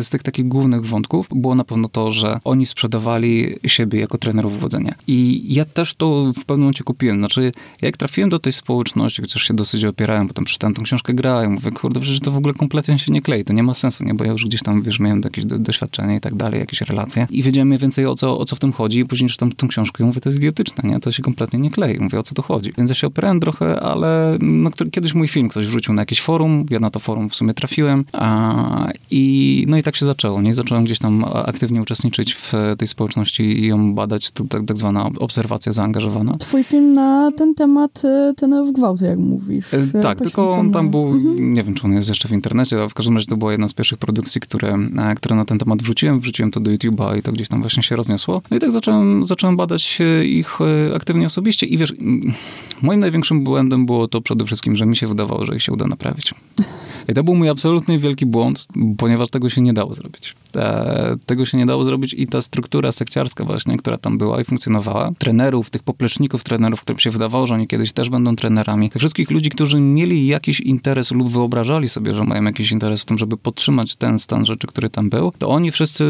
z 0.00 0.08
tych 0.08 0.22
takich 0.22 0.48
głównych 0.48 0.86
wątków 0.86 1.28
było 1.34 1.54
na 1.54 1.64
pewno 1.64 1.88
to, 1.88 2.12
że 2.12 2.40
oni 2.44 2.66
sprzedawali 2.66 3.56
siebie 3.66 4.00
jako 4.00 4.18
trenerów 4.18 4.56
uwodzenia. 4.56 4.94
I 5.06 5.46
ja 5.54 5.64
też 5.64 5.94
to 5.94 6.32
w 6.32 6.44
pewnym 6.44 6.60
momencie 6.60 6.84
kupiłem. 6.84 7.18
Znaczy, 7.18 7.52
jak 7.82 7.96
trafiłem 7.96 8.30
do 8.30 8.38
tej 8.38 8.52
społeczności, 8.52 9.22
chociaż 9.22 9.42
się 9.42 9.54
dosyć 9.54 9.84
opierałem, 9.84 10.28
potem 10.28 10.44
przeczytałem 10.44 10.74
tą 10.74 10.82
książkę 10.82 11.14
grałem, 11.14 11.52
mówię, 11.52 11.70
kurde, 11.70 12.00
przecież 12.00 12.20
to 12.20 12.30
w 12.30 12.36
ogóle 12.36 12.54
kompletnie 12.54 12.98
się 12.98 13.12
nie 13.12 13.20
klei, 13.20 13.44
to 13.44 13.52
nie 13.52 13.62
ma 13.62 13.74
sensu, 13.74 14.04
nie? 14.04 14.14
Bo 14.14 14.24
ja 14.24 14.32
już 14.32 14.46
gdzieś 14.46 14.62
tam, 14.62 14.82
wiesz, 14.82 15.00
miałem 15.00 15.20
jakieś 15.24 15.44
do, 15.44 15.58
doświadczenie 15.58 16.16
i 16.16 16.20
tak 16.20 16.34
dalej, 16.34 16.60
jakieś 16.60 16.80
relacje 16.80 17.26
i 17.30 17.42
wiedziałem 17.42 17.68
mniej 17.68 17.78
więcej 17.80 18.06
o 18.06 18.14
co, 18.14 18.38
o 18.38 18.44
co 18.44 18.56
w 18.56 18.58
tym 18.58 18.72
chodzi 18.72 18.98
i 18.98 19.04
później 19.04 19.30
czytam 19.30 19.52
tę 19.52 19.68
książkę 19.68 20.04
i 20.04 20.06
mówię, 20.06 20.20
to 20.20 20.28
jest 20.28 20.38
idiotyczne, 20.38 20.88
nie? 20.88 21.00
To 21.00 21.12
się 21.12 21.22
kompletnie 21.22 21.58
nie 21.58 21.70
klei. 21.70 21.98
Mówię, 22.00 22.18
o 22.18 22.22
co 22.22 22.34
to 22.34 22.42
chodzi. 22.42 22.72
Więc 22.78 22.90
ja 22.90 22.94
się 22.94 23.06
opierałem 23.06 23.40
trochę, 23.40 23.80
ale 23.80 24.09
no, 24.40 24.70
kiedyś 24.92 25.14
mój 25.14 25.28
film 25.28 25.48
ktoś 25.48 25.66
wrzucił 25.66 25.94
na 25.94 26.02
jakieś 26.02 26.20
forum, 26.20 26.66
ja 26.70 26.80
na 26.80 26.90
to 26.90 26.98
forum 26.98 27.30
w 27.30 27.36
sumie 27.36 27.54
trafiłem 27.54 28.04
a, 28.12 28.88
i 29.10 29.64
no 29.68 29.76
i 29.76 29.82
tak 29.82 29.96
się 29.96 30.06
zaczęło. 30.06 30.42
Nie 30.42 30.54
zacząłem 30.54 30.84
gdzieś 30.84 30.98
tam 30.98 31.24
aktywnie 31.46 31.82
uczestniczyć 31.82 32.34
w 32.34 32.52
tej 32.78 32.88
społeczności 32.88 33.42
i 33.42 33.66
ją 33.66 33.94
badać. 33.94 34.30
To 34.30 34.44
tak, 34.44 34.64
tak 34.64 34.76
zwana 34.76 35.10
obserwacja 35.18 35.72
zaangażowana. 35.72 36.32
Twój 36.32 36.64
film 36.64 36.94
na 36.94 37.32
ten 37.36 37.54
temat, 37.54 38.02
y, 38.04 38.34
ten 38.34 38.66
w 38.66 38.72
gwałtu, 38.72 39.04
jak 39.04 39.18
mówisz. 39.18 39.74
E, 39.74 40.02
tak, 40.02 40.18
tylko 40.18 40.48
on 40.48 40.72
tam 40.72 40.90
był, 40.90 41.06
mhm. 41.06 41.54
nie 41.54 41.62
wiem, 41.62 41.74
czy 41.74 41.84
on 41.84 41.92
jest 41.92 42.08
jeszcze 42.08 42.28
w 42.28 42.32
internecie, 42.32 42.76
ale 42.76 42.88
w 42.88 42.94
każdym 42.94 43.14
razie 43.14 43.26
to 43.26 43.36
była 43.36 43.52
jedna 43.52 43.68
z 43.68 43.74
pierwszych 43.74 43.98
produkcji, 43.98 44.40
które, 44.40 44.78
e, 44.98 45.14
które 45.14 45.36
na 45.36 45.44
ten 45.44 45.58
temat 45.58 45.82
wrzuciłem. 45.82 46.20
Wrzuciłem 46.20 46.50
to 46.50 46.60
do 46.60 46.70
YouTube'a 46.70 47.18
i 47.18 47.22
to 47.22 47.32
gdzieś 47.32 47.48
tam 47.48 47.60
właśnie 47.60 47.82
się 47.82 47.96
rozniosło. 47.96 48.42
No 48.50 48.56
i 48.56 48.60
tak 48.60 48.72
zacząłem, 48.72 49.24
zacząłem 49.24 49.56
badać 49.56 49.98
ich 50.24 50.58
aktywnie 50.94 51.26
osobiście 51.26 51.66
i 51.66 51.78
wiesz, 51.78 51.94
moim 52.82 53.00
największym 53.00 53.44
błędem 53.44 53.86
było 53.86 53.99
to 54.08 54.20
przede 54.20 54.44
wszystkim, 54.44 54.76
że 54.76 54.86
mi 54.86 54.96
się 54.96 55.06
wydawało, 55.06 55.44
że 55.44 55.56
ich 55.56 55.62
się 55.62 55.72
uda 55.72 55.86
naprawić. 55.86 56.34
I 57.10 57.14
to 57.14 57.24
był 57.24 57.34
mój 57.34 57.48
absolutny 57.48 57.98
wielki 57.98 58.26
błąd, 58.26 58.66
ponieważ 58.98 59.30
tego 59.30 59.50
się 59.50 59.60
nie 59.60 59.72
dało 59.72 59.94
zrobić. 59.94 60.34
E, 60.56 61.16
tego 61.26 61.46
się 61.46 61.58
nie 61.58 61.66
dało 61.66 61.84
zrobić 61.84 62.14
i 62.18 62.26
ta 62.26 62.42
struktura 62.42 62.92
sekciarska 62.92 63.44
właśnie, 63.44 63.76
która 63.76 63.98
tam 63.98 64.18
była 64.18 64.40
i 64.40 64.44
funkcjonowała, 64.44 65.10
trenerów, 65.18 65.70
tych 65.70 65.82
popleczników 65.82 66.44
trenerów, 66.44 66.80
którym 66.80 67.00
się 67.00 67.10
wydawało, 67.10 67.46
że 67.46 67.54
oni 67.54 67.66
kiedyś 67.66 67.92
też 67.92 68.10
będą 68.10 68.36
trenerami, 68.36 68.90
tych 68.90 69.00
wszystkich 69.00 69.30
ludzi, 69.30 69.50
którzy 69.50 69.80
mieli 69.80 70.26
jakiś 70.26 70.60
interes 70.60 71.10
lub 71.10 71.32
wyobrażali 71.32 71.88
sobie, 71.88 72.14
że 72.14 72.24
mają 72.24 72.44
jakiś 72.44 72.72
interes 72.72 73.02
w 73.02 73.04
tym, 73.04 73.18
żeby 73.18 73.36
podtrzymać 73.36 73.96
ten 73.96 74.18
stan 74.18 74.46
rzeczy, 74.46 74.66
który 74.66 74.90
tam 74.90 75.10
był, 75.10 75.32
to 75.38 75.48
oni 75.48 75.70
wszyscy 75.70 76.04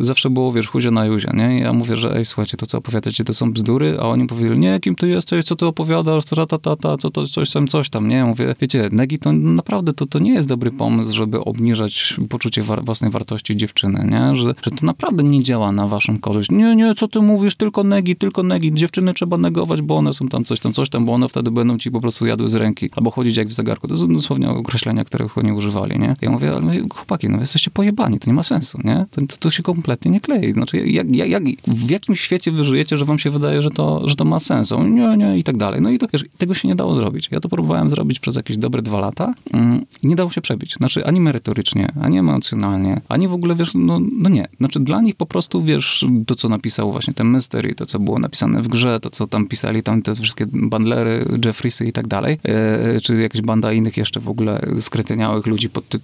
zawsze 0.00 0.30
było, 0.30 0.52
wiesz, 0.52 0.68
chuzie 0.68 0.90
na 0.90 1.06
juzie, 1.06 1.30
nie? 1.34 1.58
I 1.58 1.60
ja 1.60 1.72
mówię, 1.72 1.96
że 1.96 2.16
ej, 2.16 2.24
słuchajcie, 2.24 2.56
to 2.56 2.66
co 2.66 2.78
opowiadacie, 2.78 3.24
to 3.24 3.34
są 3.34 3.52
bzdury, 3.52 3.96
a 4.00 4.02
oni 4.02 4.26
powiedzieli, 4.26 4.58
nie, 4.58 4.80
kim 4.80 4.94
ty 4.94 5.08
jesteś, 5.08 5.44
co 5.44 5.56
ty 5.56 5.66
opowiadasz, 5.66 6.24
ta, 6.24 6.46
ta, 6.46 6.58
ta, 6.58 6.76
ta, 6.76 6.96
co 6.96 7.10
to, 7.10 7.26
coś 7.26 7.50
tam, 7.50 7.66
coś 7.66 7.90
tam, 7.90 8.08
nie? 8.08 8.16
Ja 8.16 8.26
mówię, 8.26 8.54
wiecie, 8.60 8.88
negi 8.92 9.18
to 9.18 9.32
naprawdę, 9.32 9.92
to, 9.92 10.06
to 10.06 10.18
nie 10.18 10.34
jest 10.34 10.39
dobry 10.48 10.70
pomysł, 10.70 11.12
żeby 11.12 11.44
obniżać 11.44 12.16
poczucie 12.28 12.62
własnej 12.62 13.10
wartości 13.10 13.56
dziewczyny, 13.56 14.08
nie? 14.10 14.36
Że, 14.36 14.44
że 14.44 14.70
to 14.70 14.86
naprawdę 14.86 15.22
nie 15.22 15.42
działa 15.42 15.72
na 15.72 15.88
waszą 15.88 16.18
korzyść. 16.18 16.50
Nie, 16.50 16.76
nie, 16.76 16.94
co 16.94 17.08
ty 17.08 17.22
mówisz, 17.22 17.54
tylko 17.54 17.84
negi, 17.84 18.16
tylko 18.16 18.42
negi. 18.42 18.72
Dziewczyny 18.72 19.14
trzeba 19.14 19.38
negować, 19.38 19.82
bo 19.82 19.96
one 19.96 20.12
są 20.12 20.28
tam 20.28 20.44
coś 20.44 20.60
tam, 20.60 20.72
coś 20.72 20.88
tam, 20.88 21.04
bo 21.04 21.12
one 21.12 21.28
wtedy 21.28 21.50
będą 21.50 21.78
ci 21.78 21.90
po 21.90 22.00
prostu 22.00 22.26
jadły 22.26 22.48
z 22.48 22.54
ręki. 22.54 22.90
Albo 22.96 23.10
chodzić 23.10 23.36
jak 23.36 23.48
w 23.48 23.52
zegarku. 23.52 23.88
To 23.88 23.96
są 23.96 24.08
dosłownie 24.08 24.50
określenia, 24.50 25.04
których 25.04 25.38
oni 25.38 25.52
używali, 25.52 25.98
nie? 25.98 26.16
Ja 26.22 26.30
mówię, 26.30 26.52
ale 26.56 26.80
chłopaki, 26.94 27.28
no 27.28 27.40
jesteście 27.40 27.70
pojebani, 27.70 28.18
to 28.18 28.30
nie 28.30 28.34
ma 28.34 28.42
sensu, 28.42 28.78
nie? 28.84 29.06
To, 29.10 29.20
to, 29.26 29.36
to 29.36 29.50
się 29.50 29.62
kompletnie 29.62 30.10
nie 30.10 30.20
klei. 30.20 30.52
Znaczy, 30.52 30.86
jak, 30.86 31.16
jak, 31.16 31.28
jak, 31.28 31.42
w 31.66 31.90
jakim 31.90 32.16
świecie 32.16 32.52
wy 32.52 32.64
żyjecie, 32.64 32.96
że 32.96 33.04
wam 33.04 33.18
się 33.18 33.30
wydaje, 33.30 33.62
że 33.62 33.70
to, 33.70 34.08
że 34.08 34.16
to 34.16 34.24
ma 34.24 34.40
sens? 34.40 34.70
Nie, 34.70 35.16
nie, 35.16 35.38
i 35.38 35.44
tak 35.44 35.56
dalej. 35.56 35.80
No 35.80 35.90
i 35.90 35.98
to, 35.98 36.06
wiesz, 36.12 36.24
tego 36.38 36.54
się 36.54 36.68
nie 36.68 36.74
dało 36.74 36.94
zrobić. 36.94 37.28
Ja 37.30 37.40
to 37.40 37.48
próbowałem 37.48 37.90
zrobić 37.90 38.20
przez 38.20 38.36
jakieś 38.36 38.58
dobre 38.58 38.82
dwa 38.82 39.00
lata 39.00 39.34
mm, 39.52 39.84
i 40.02 40.06
nie 40.06 40.16
dało 40.20 40.30
się 40.30 40.40
przebić. 40.40 40.74
Znaczy, 40.74 41.06
ani 41.06 41.20
merytorycznie, 41.20 41.92
ani 42.00 42.18
emocjonalnie, 42.18 43.00
ani 43.08 43.28
w 43.28 43.32
ogóle, 43.32 43.54
wiesz, 43.54 43.70
no, 43.74 44.00
no 44.12 44.28
nie. 44.28 44.48
Znaczy, 44.58 44.80
dla 44.80 45.00
nich 45.00 45.14
po 45.14 45.26
prostu, 45.26 45.62
wiesz, 45.62 46.06
to, 46.26 46.34
co 46.34 46.48
napisał 46.48 46.92
właśnie 46.92 47.14
ten 47.14 47.26
Mystery, 47.26 47.74
to, 47.74 47.86
co 47.86 47.98
było 47.98 48.18
napisane 48.18 48.62
w 48.62 48.68
grze, 48.68 49.00
to, 49.00 49.10
co 49.10 49.26
tam 49.26 49.46
pisali 49.46 49.82
tam 49.82 50.02
te 50.02 50.14
wszystkie 50.14 50.46
bandlery, 50.52 51.24
Jeffriesy 51.44 51.86
i 51.86 51.92
tak 51.92 52.08
dalej, 52.08 52.38
e, 52.44 53.00
czy 53.00 53.16
jakaś 53.16 53.40
banda 53.40 53.72
innych 53.72 53.96
jeszcze 53.96 54.20
w 54.20 54.28
ogóle 54.28 54.66
skretyniałych 54.80 55.46
ludzi 55.46 55.70
pod 55.70 55.88
ty, 55.88 55.98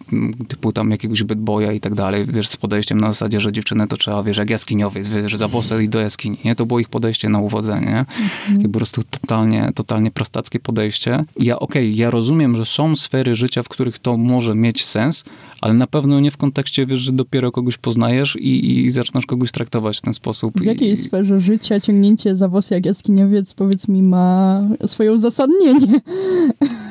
typu 0.49 0.73
tam 0.73 0.91
jakiegoś 0.91 1.23
bad 1.23 1.39
boya 1.39 1.73
i 1.73 1.81
tak 1.81 1.95
dalej, 1.95 2.25
wiesz, 2.29 2.49
z 2.49 2.57
podejściem 2.57 3.01
na 3.01 3.07
zasadzie, 3.07 3.41
że 3.41 3.53
dziewczynę 3.53 3.89
to 3.89 3.97
trzeba, 3.97 4.23
wiesz, 4.23 4.37
jak 4.37 4.51
jaskiniowiec, 4.51 5.09
wiesz, 5.09 5.37
za 5.37 5.49
włosy 5.49 5.85
i 5.85 5.89
do 5.89 6.01
jaskini, 6.01 6.39
nie? 6.45 6.55
To 6.57 6.67
było 6.67 6.81
ich 6.81 6.89
podejście 6.89 7.29
na 7.29 7.39
uwodzenie, 7.39 7.87
nie? 7.87 7.99
Mhm. 7.99 8.61
I 8.61 8.65
po 8.65 8.79
prostu 8.79 9.03
totalnie, 9.11 9.73
totalnie 9.75 10.11
prostackie 10.11 10.61
podejście. 10.61 11.25
Ja, 11.39 11.59
okej, 11.59 11.89
okay, 11.89 11.97
ja 11.97 12.11
rozumiem, 12.11 12.57
że 12.57 12.67
są 12.67 12.97
sfery 12.97 13.37
życia, 13.37 13.63
w 13.63 13.69
których 13.69 13.99
to 14.07 14.17
może 14.17 14.55
mieć 14.55 14.85
sens, 14.85 15.25
ale 15.61 15.75
na 15.75 15.87
pewno 15.87 16.21
nie 16.21 16.31
w 16.31 16.37
kontekście, 16.37 16.87
wiesz, 16.87 17.01
że 17.01 17.13
dopiero 17.13 17.53
kogoś 17.53 17.77
poznajesz 17.79 18.37
i, 18.37 18.85
i 18.87 18.91
zaczynasz 18.91 19.27
kogoś 19.27 19.53
traktować 19.53 19.99
w 19.99 20.01
ten 20.01 20.13
sposób. 20.13 20.61
W 20.61 20.65
jakiej 20.65 20.91
I... 20.93 20.97
sferze 20.97 21.41
życia 21.41 21.81
ciągnięcie 21.81 22.37
za 22.37 22.49
włosy 22.49 22.75
jak 22.75 22.87
jaskiniowiec, 22.87 23.55
powiedz 23.55 23.89
mi, 23.89 24.03
ma 24.03 24.63
swoje 24.85 25.13
uzasadnienie? 25.13 26.01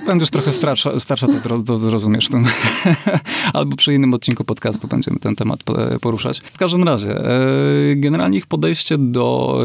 Będziesz 0.05 0.29
trochę 0.29 0.51
starsza, 0.51 0.99
starsza 0.99 1.27
to 1.65 1.77
zrozumiesz 1.77 2.29
tym. 2.29 2.45
Albo 3.53 3.75
przy 3.75 3.93
innym 3.93 4.13
odcinku 4.13 4.43
podcastu 4.43 4.87
będziemy 4.87 5.19
ten 5.19 5.35
temat 5.35 5.59
poruszać. 6.01 6.39
W 6.39 6.57
każdym 6.57 6.83
razie, 6.83 7.25
e, 7.25 7.95
generalnie 7.95 8.37
ich 8.37 8.47
podejście 8.47 8.97
do, 8.97 9.59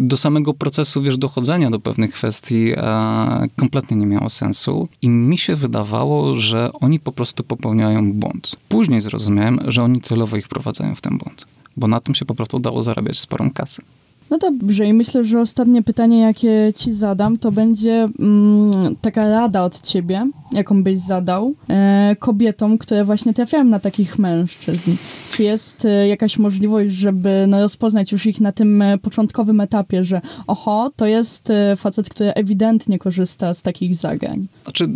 do 0.00 0.16
samego 0.16 0.54
procesu, 0.54 1.02
wiesz, 1.02 1.18
dochodzenia 1.18 1.70
do 1.70 1.80
pewnych 1.80 2.12
kwestii 2.12 2.72
e, 2.76 3.48
kompletnie 3.56 3.96
nie 3.96 4.06
miało 4.06 4.28
sensu 4.28 4.88
i 5.02 5.08
mi 5.08 5.38
się 5.38 5.56
wydawało, 5.56 6.34
że 6.34 6.70
oni 6.72 7.00
po 7.00 7.12
prostu 7.12 7.44
popełniają 7.44 8.12
błąd. 8.12 8.56
Później 8.68 9.00
zrozumiałem, 9.00 9.60
że 9.68 9.82
oni 9.82 10.00
celowo 10.00 10.36
ich 10.36 10.48
prowadzają 10.48 10.94
w 10.94 11.00
ten 11.00 11.18
błąd, 11.18 11.46
bo 11.76 11.88
na 11.88 12.00
tym 12.00 12.14
się 12.14 12.24
po 12.24 12.34
prostu 12.34 12.58
dało 12.58 12.82
zarabiać 12.82 13.18
sporą 13.18 13.50
kasę. 13.50 13.82
No 14.30 14.38
dobrze, 14.38 14.86
i 14.86 14.92
myślę, 14.92 15.24
że 15.24 15.40
ostatnie 15.40 15.82
pytanie, 15.82 16.20
jakie 16.20 16.72
ci 16.76 16.92
zadam, 16.92 17.38
to 17.38 17.52
będzie 17.52 18.08
mm, 18.18 18.96
taka 19.00 19.30
rada 19.30 19.64
od 19.64 19.80
ciebie, 19.80 20.30
jaką 20.52 20.82
byś 20.82 20.98
zadał 20.98 21.54
e, 21.68 22.16
kobietom, 22.18 22.78
które 22.78 23.04
właśnie 23.04 23.34
trafiają 23.34 23.64
na 23.64 23.78
takich 23.78 24.18
mężczyzn. 24.18 24.92
Czy 25.30 25.42
jest 25.42 25.84
e, 25.84 26.08
jakaś 26.08 26.38
możliwość, 26.38 26.94
żeby 26.94 27.44
no, 27.48 27.60
rozpoznać 27.60 28.12
już 28.12 28.26
ich 28.26 28.40
na 28.40 28.52
tym 28.52 28.82
e, 28.82 28.98
początkowym 28.98 29.60
etapie, 29.60 30.04
że 30.04 30.20
oho, 30.46 30.90
to 30.96 31.06
jest 31.06 31.50
e, 31.50 31.76
facet, 31.76 32.08
który 32.08 32.30
ewidentnie 32.30 32.98
korzysta 32.98 33.54
z 33.54 33.62
takich 33.62 33.94
zagrań? 33.94 34.46
Znaczy, 34.62 34.88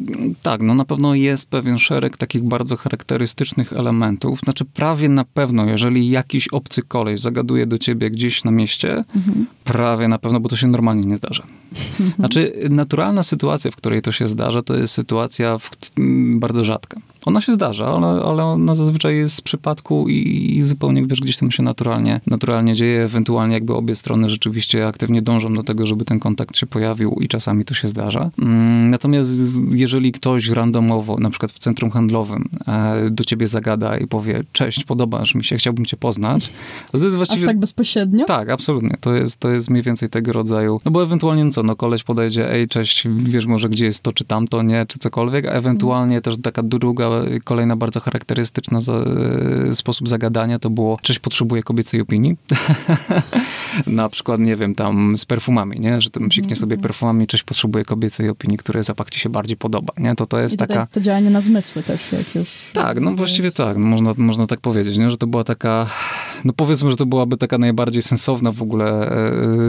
tak, 0.42 0.62
no 0.62 0.74
na 0.74 0.84
pewno 0.84 1.14
jest 1.14 1.50
pewien 1.50 1.78
szereg 1.78 2.16
takich 2.16 2.42
bardzo 2.42 2.76
charakterystycznych 2.76 3.72
elementów. 3.72 4.40
Znaczy, 4.44 4.64
prawie 4.64 5.08
na 5.08 5.24
pewno, 5.24 5.64
jeżeli 5.64 6.10
jakiś 6.10 6.48
obcy 6.48 6.82
koleś 6.82 7.20
zagaduje 7.20 7.66
do 7.66 7.78
ciebie 7.78 8.10
gdzieś 8.10 8.44
na 8.44 8.50
mieście, 8.50 9.04
Mhm. 9.28 9.46
Prawie 9.64 10.08
na 10.08 10.18
pewno, 10.18 10.40
bo 10.40 10.48
to 10.48 10.56
się 10.56 10.66
normalnie 10.66 11.08
nie 11.08 11.16
zdarza. 11.16 11.42
Mhm. 12.00 12.12
Znaczy, 12.18 12.52
naturalna 12.70 13.22
sytuacja, 13.22 13.70
w 13.70 13.76
której 13.76 14.02
to 14.02 14.12
się 14.12 14.28
zdarza, 14.28 14.62
to 14.62 14.76
jest 14.76 14.94
sytuacja 14.94 15.58
w, 15.58 15.70
bardzo 16.38 16.64
rzadka. 16.64 17.00
Ona 17.26 17.40
się 17.40 17.52
zdarza, 17.52 17.86
ale, 17.86 18.06
ale 18.06 18.44
ona 18.44 18.74
zazwyczaj 18.74 19.16
jest 19.16 19.34
z 19.34 19.40
przypadku 19.40 20.08
i, 20.08 20.56
i, 20.56 20.62
zupełnie, 20.62 21.06
wiesz, 21.06 21.20
gdzieś 21.20 21.36
tam 21.36 21.50
się 21.50 21.62
naturalnie, 21.62 22.20
naturalnie 22.26 22.74
dzieje. 22.74 23.02
Ewentualnie 23.02 23.54
jakby 23.54 23.74
obie 23.74 23.94
strony 23.94 24.30
rzeczywiście 24.30 24.86
aktywnie 24.86 25.22
dążą 25.22 25.54
do 25.54 25.62
tego, 25.62 25.86
żeby 25.86 26.04
ten 26.04 26.20
kontakt 26.20 26.56
się 26.56 26.66
pojawił 26.66 27.16
i 27.20 27.28
czasami 27.28 27.64
to 27.64 27.74
się 27.74 27.88
zdarza. 27.88 28.30
Mm, 28.38 28.90
natomiast 28.90 29.30
jeżeli 29.74 30.12
ktoś 30.12 30.48
randomowo, 30.48 31.16
na 31.18 31.30
przykład 31.30 31.52
w 31.52 31.58
centrum 31.58 31.90
handlowym, 31.90 32.48
e, 32.66 33.10
do 33.10 33.24
ciebie 33.24 33.46
zagada 33.46 33.96
i 33.96 34.06
powie, 34.06 34.44
cześć, 34.52 34.84
podobasz 34.84 35.34
mi 35.34 35.44
się, 35.44 35.56
chciałbym 35.56 35.86
cię 35.86 35.96
poznać, 35.96 36.52
to 36.92 36.98
jest 36.98 37.16
właściwie... 37.16 37.42
Aż 37.42 37.48
tak 37.48 37.58
bezpośrednio? 37.58 38.24
Tak, 38.24 38.50
absolutnie. 38.50 38.96
To 39.00 39.09
jest, 39.14 39.36
to 39.36 39.50
jest 39.50 39.70
mniej 39.70 39.82
więcej 39.82 40.08
tego 40.08 40.32
rodzaju, 40.32 40.80
no 40.84 40.90
bo 40.90 41.02
ewentualnie 41.02 41.44
no 41.44 41.50
co, 41.50 41.62
no 41.62 41.76
koleś 41.76 42.02
podejdzie, 42.02 42.52
ej, 42.52 42.68
cześć, 42.68 43.08
wiesz 43.08 43.46
może 43.46 43.68
gdzie 43.68 43.84
jest 43.84 44.02
to, 44.02 44.12
czy 44.12 44.24
tamto, 44.24 44.62
nie, 44.62 44.86
czy 44.86 44.98
cokolwiek, 44.98 45.46
a 45.46 45.50
ewentualnie 45.50 46.20
też 46.20 46.34
taka 46.42 46.62
druga 46.62 47.08
kolejna 47.44 47.76
bardzo 47.76 48.00
charakterystyczna 48.00 48.80
za, 48.80 48.92
e, 48.92 49.74
sposób 49.74 50.08
zagadania 50.08 50.58
to 50.58 50.70
było, 50.70 50.98
cześć, 51.02 51.18
potrzebuję 51.18 51.62
kobiecej 51.62 52.00
opinii. 52.00 52.36
na 53.86 54.08
przykład, 54.08 54.40
nie 54.40 54.56
wiem, 54.56 54.74
tam 54.74 55.16
z 55.16 55.26
perfumami, 55.26 55.80
nie? 55.80 56.00
Że 56.00 56.10
tam 56.10 56.28
psiknie 56.28 56.56
sobie 56.56 56.74
mhm. 56.74 56.82
perfumami, 56.82 57.26
cześć, 57.26 57.42
potrzebuję 57.42 57.84
kobiecej 57.84 58.28
opinii, 58.28 58.58
który 58.58 58.82
zapach 58.82 59.10
ci 59.10 59.20
się 59.20 59.28
bardziej 59.28 59.56
podoba, 59.56 59.92
nie? 59.98 60.14
To 60.14 60.26
to 60.26 60.38
jest 60.38 60.54
I 60.54 60.58
taka... 60.58 60.86
to 60.86 61.00
działanie 61.00 61.30
na 61.30 61.40
zmysły 61.40 61.82
też, 61.82 62.12
jak 62.12 62.34
już... 62.34 62.70
Tak, 62.72 63.00
no 63.00 63.14
właściwie 63.14 63.52
tak, 63.52 63.76
można, 63.76 64.14
można 64.16 64.46
tak 64.46 64.60
powiedzieć, 64.60 64.98
nie? 64.98 65.10
Że 65.10 65.16
to 65.16 65.26
była 65.26 65.44
taka, 65.44 65.86
no 66.44 66.52
powiedzmy, 66.52 66.90
że 66.90 66.96
to 66.96 67.06
byłaby 67.06 67.36
taka 67.36 67.58
najbardziej 67.58 68.02
sensowna 68.02 68.52
w 68.52 68.62
ogóle 68.62 69.10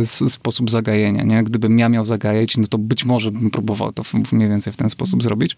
e, 0.02 0.30
sposób 0.30 0.72
zagajenia, 0.72 1.24
nie? 1.24 1.44
Gdybym 1.44 1.80
ja 1.80 1.90
miał 1.90 2.06
zagajać, 2.06 2.58
no 2.58 2.68
to 2.68 2.78
być 2.78 3.06
może 3.06 3.32
bym 3.32 3.52
próbował 3.52 3.92
to 3.92 4.04
mniej 4.32 4.50
więcej 4.50 4.74
w 4.74 4.78
ten 4.78 4.90
sposób 4.90 5.24
zrobić. 5.24 5.58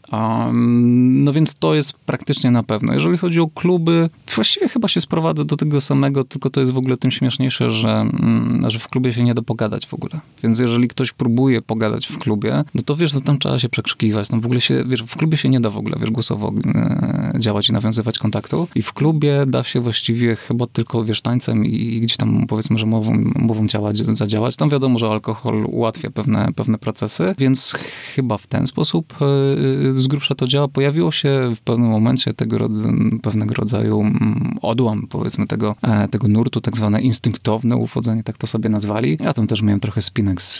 No 0.83 1.33
więc 1.33 1.53
to 1.53 1.75
jest 1.75 1.93
praktycznie 1.93 2.51
na 2.51 2.63
pewno. 2.63 2.93
Jeżeli 2.93 3.17
chodzi 3.17 3.39
o 3.39 3.47
kluby, 3.47 4.09
właściwie 4.35 4.69
chyba 4.69 4.87
się 4.87 5.01
sprowadza 5.01 5.43
do 5.43 5.57
tego 5.57 5.81
samego, 5.81 6.23
tylko 6.23 6.49
to 6.49 6.59
jest 6.59 6.71
w 6.71 6.77
ogóle 6.77 6.97
tym 6.97 7.11
śmieszniejsze, 7.11 7.71
że, 7.71 7.89
mm, 7.89 8.65
że 8.67 8.79
w 8.79 8.87
klubie 8.87 9.13
się 9.13 9.23
nie 9.23 9.33
da 9.33 9.41
pogadać 9.41 9.87
w 9.87 9.93
ogóle. 9.93 10.21
Więc 10.43 10.59
jeżeli 10.59 10.87
ktoś 10.87 11.11
próbuje 11.11 11.61
pogadać 11.61 12.07
w 12.07 12.17
klubie, 12.17 12.63
no 12.75 12.81
to 12.81 12.95
wiesz, 12.95 13.13
no 13.13 13.21
tam 13.21 13.39
trzeba 13.39 13.59
się 13.59 13.69
przekrzykiwać. 13.69 14.27
Tam 14.27 14.41
w 14.41 14.45
ogóle 14.45 14.61
się, 14.61 14.83
wiesz, 14.87 15.03
w 15.03 15.17
klubie 15.17 15.37
się 15.37 15.49
nie 15.49 15.59
da 15.59 15.69
w 15.69 15.77
ogóle, 15.77 15.97
wiesz, 15.99 16.11
głosowo 16.11 16.53
e, 16.75 17.33
działać 17.39 17.69
i 17.69 17.73
nawiązywać 17.73 18.19
kontaktu. 18.19 18.67
I 18.75 18.81
w 18.81 18.93
klubie 18.93 19.45
da 19.47 19.63
się 19.63 19.79
właściwie 19.79 20.35
chyba 20.35 20.67
tylko, 20.67 21.02
wiesz, 21.03 21.21
tańcem 21.21 21.65
i, 21.65 22.01
gdzieś 22.01 22.17
tam 22.17 22.45
powiedzmy, 22.47 22.77
że 22.77 22.85
mową, 22.85 23.31
mową 23.35 23.67
ciała 23.67 23.91
zadziałać. 23.93 24.55
Tam 24.55 24.69
wiadomo, 24.69 24.99
że 24.99 25.07
alkohol 25.07 25.65
ułatwia 25.65 26.11
pewne, 26.11 26.49
pewne 26.55 26.77
procesy, 26.77 27.35
więc 27.37 27.73
chyba 28.15 28.37
w 28.37 28.47
ten 28.47 28.65
sposób 28.65 29.13
e, 29.13 30.01
z 30.01 30.07
grubsza 30.07 30.35
to 30.35 30.47
działa. 30.47 30.67
Pojawiło 30.67 31.11
się 31.11 31.51
w 31.55 31.61
pewnym 31.61 31.89
momencie 31.89 32.33
tego 32.33 32.57
rodzaju, 32.57 32.95
pewnego 33.21 33.53
rodzaju 33.53 34.01
mm, 34.01 34.57
odłam, 34.61 35.07
powiedzmy, 35.09 35.47
tego, 35.47 35.75
e, 35.81 36.07
tego 36.07 36.27
nurtu, 36.27 36.61
tak 36.61 36.77
zwane 36.77 37.01
instynktowne 37.01 37.75
uwodzenie, 37.75 38.23
tak 38.23 38.37
to 38.37 38.47
sobie 38.47 38.69
nazwali. 38.69 39.17
Ja 39.21 39.33
tam 39.33 39.47
też 39.47 39.61
miałem 39.61 39.79
trochę 39.79 40.01
spinek 40.01 40.41
z, 40.41 40.59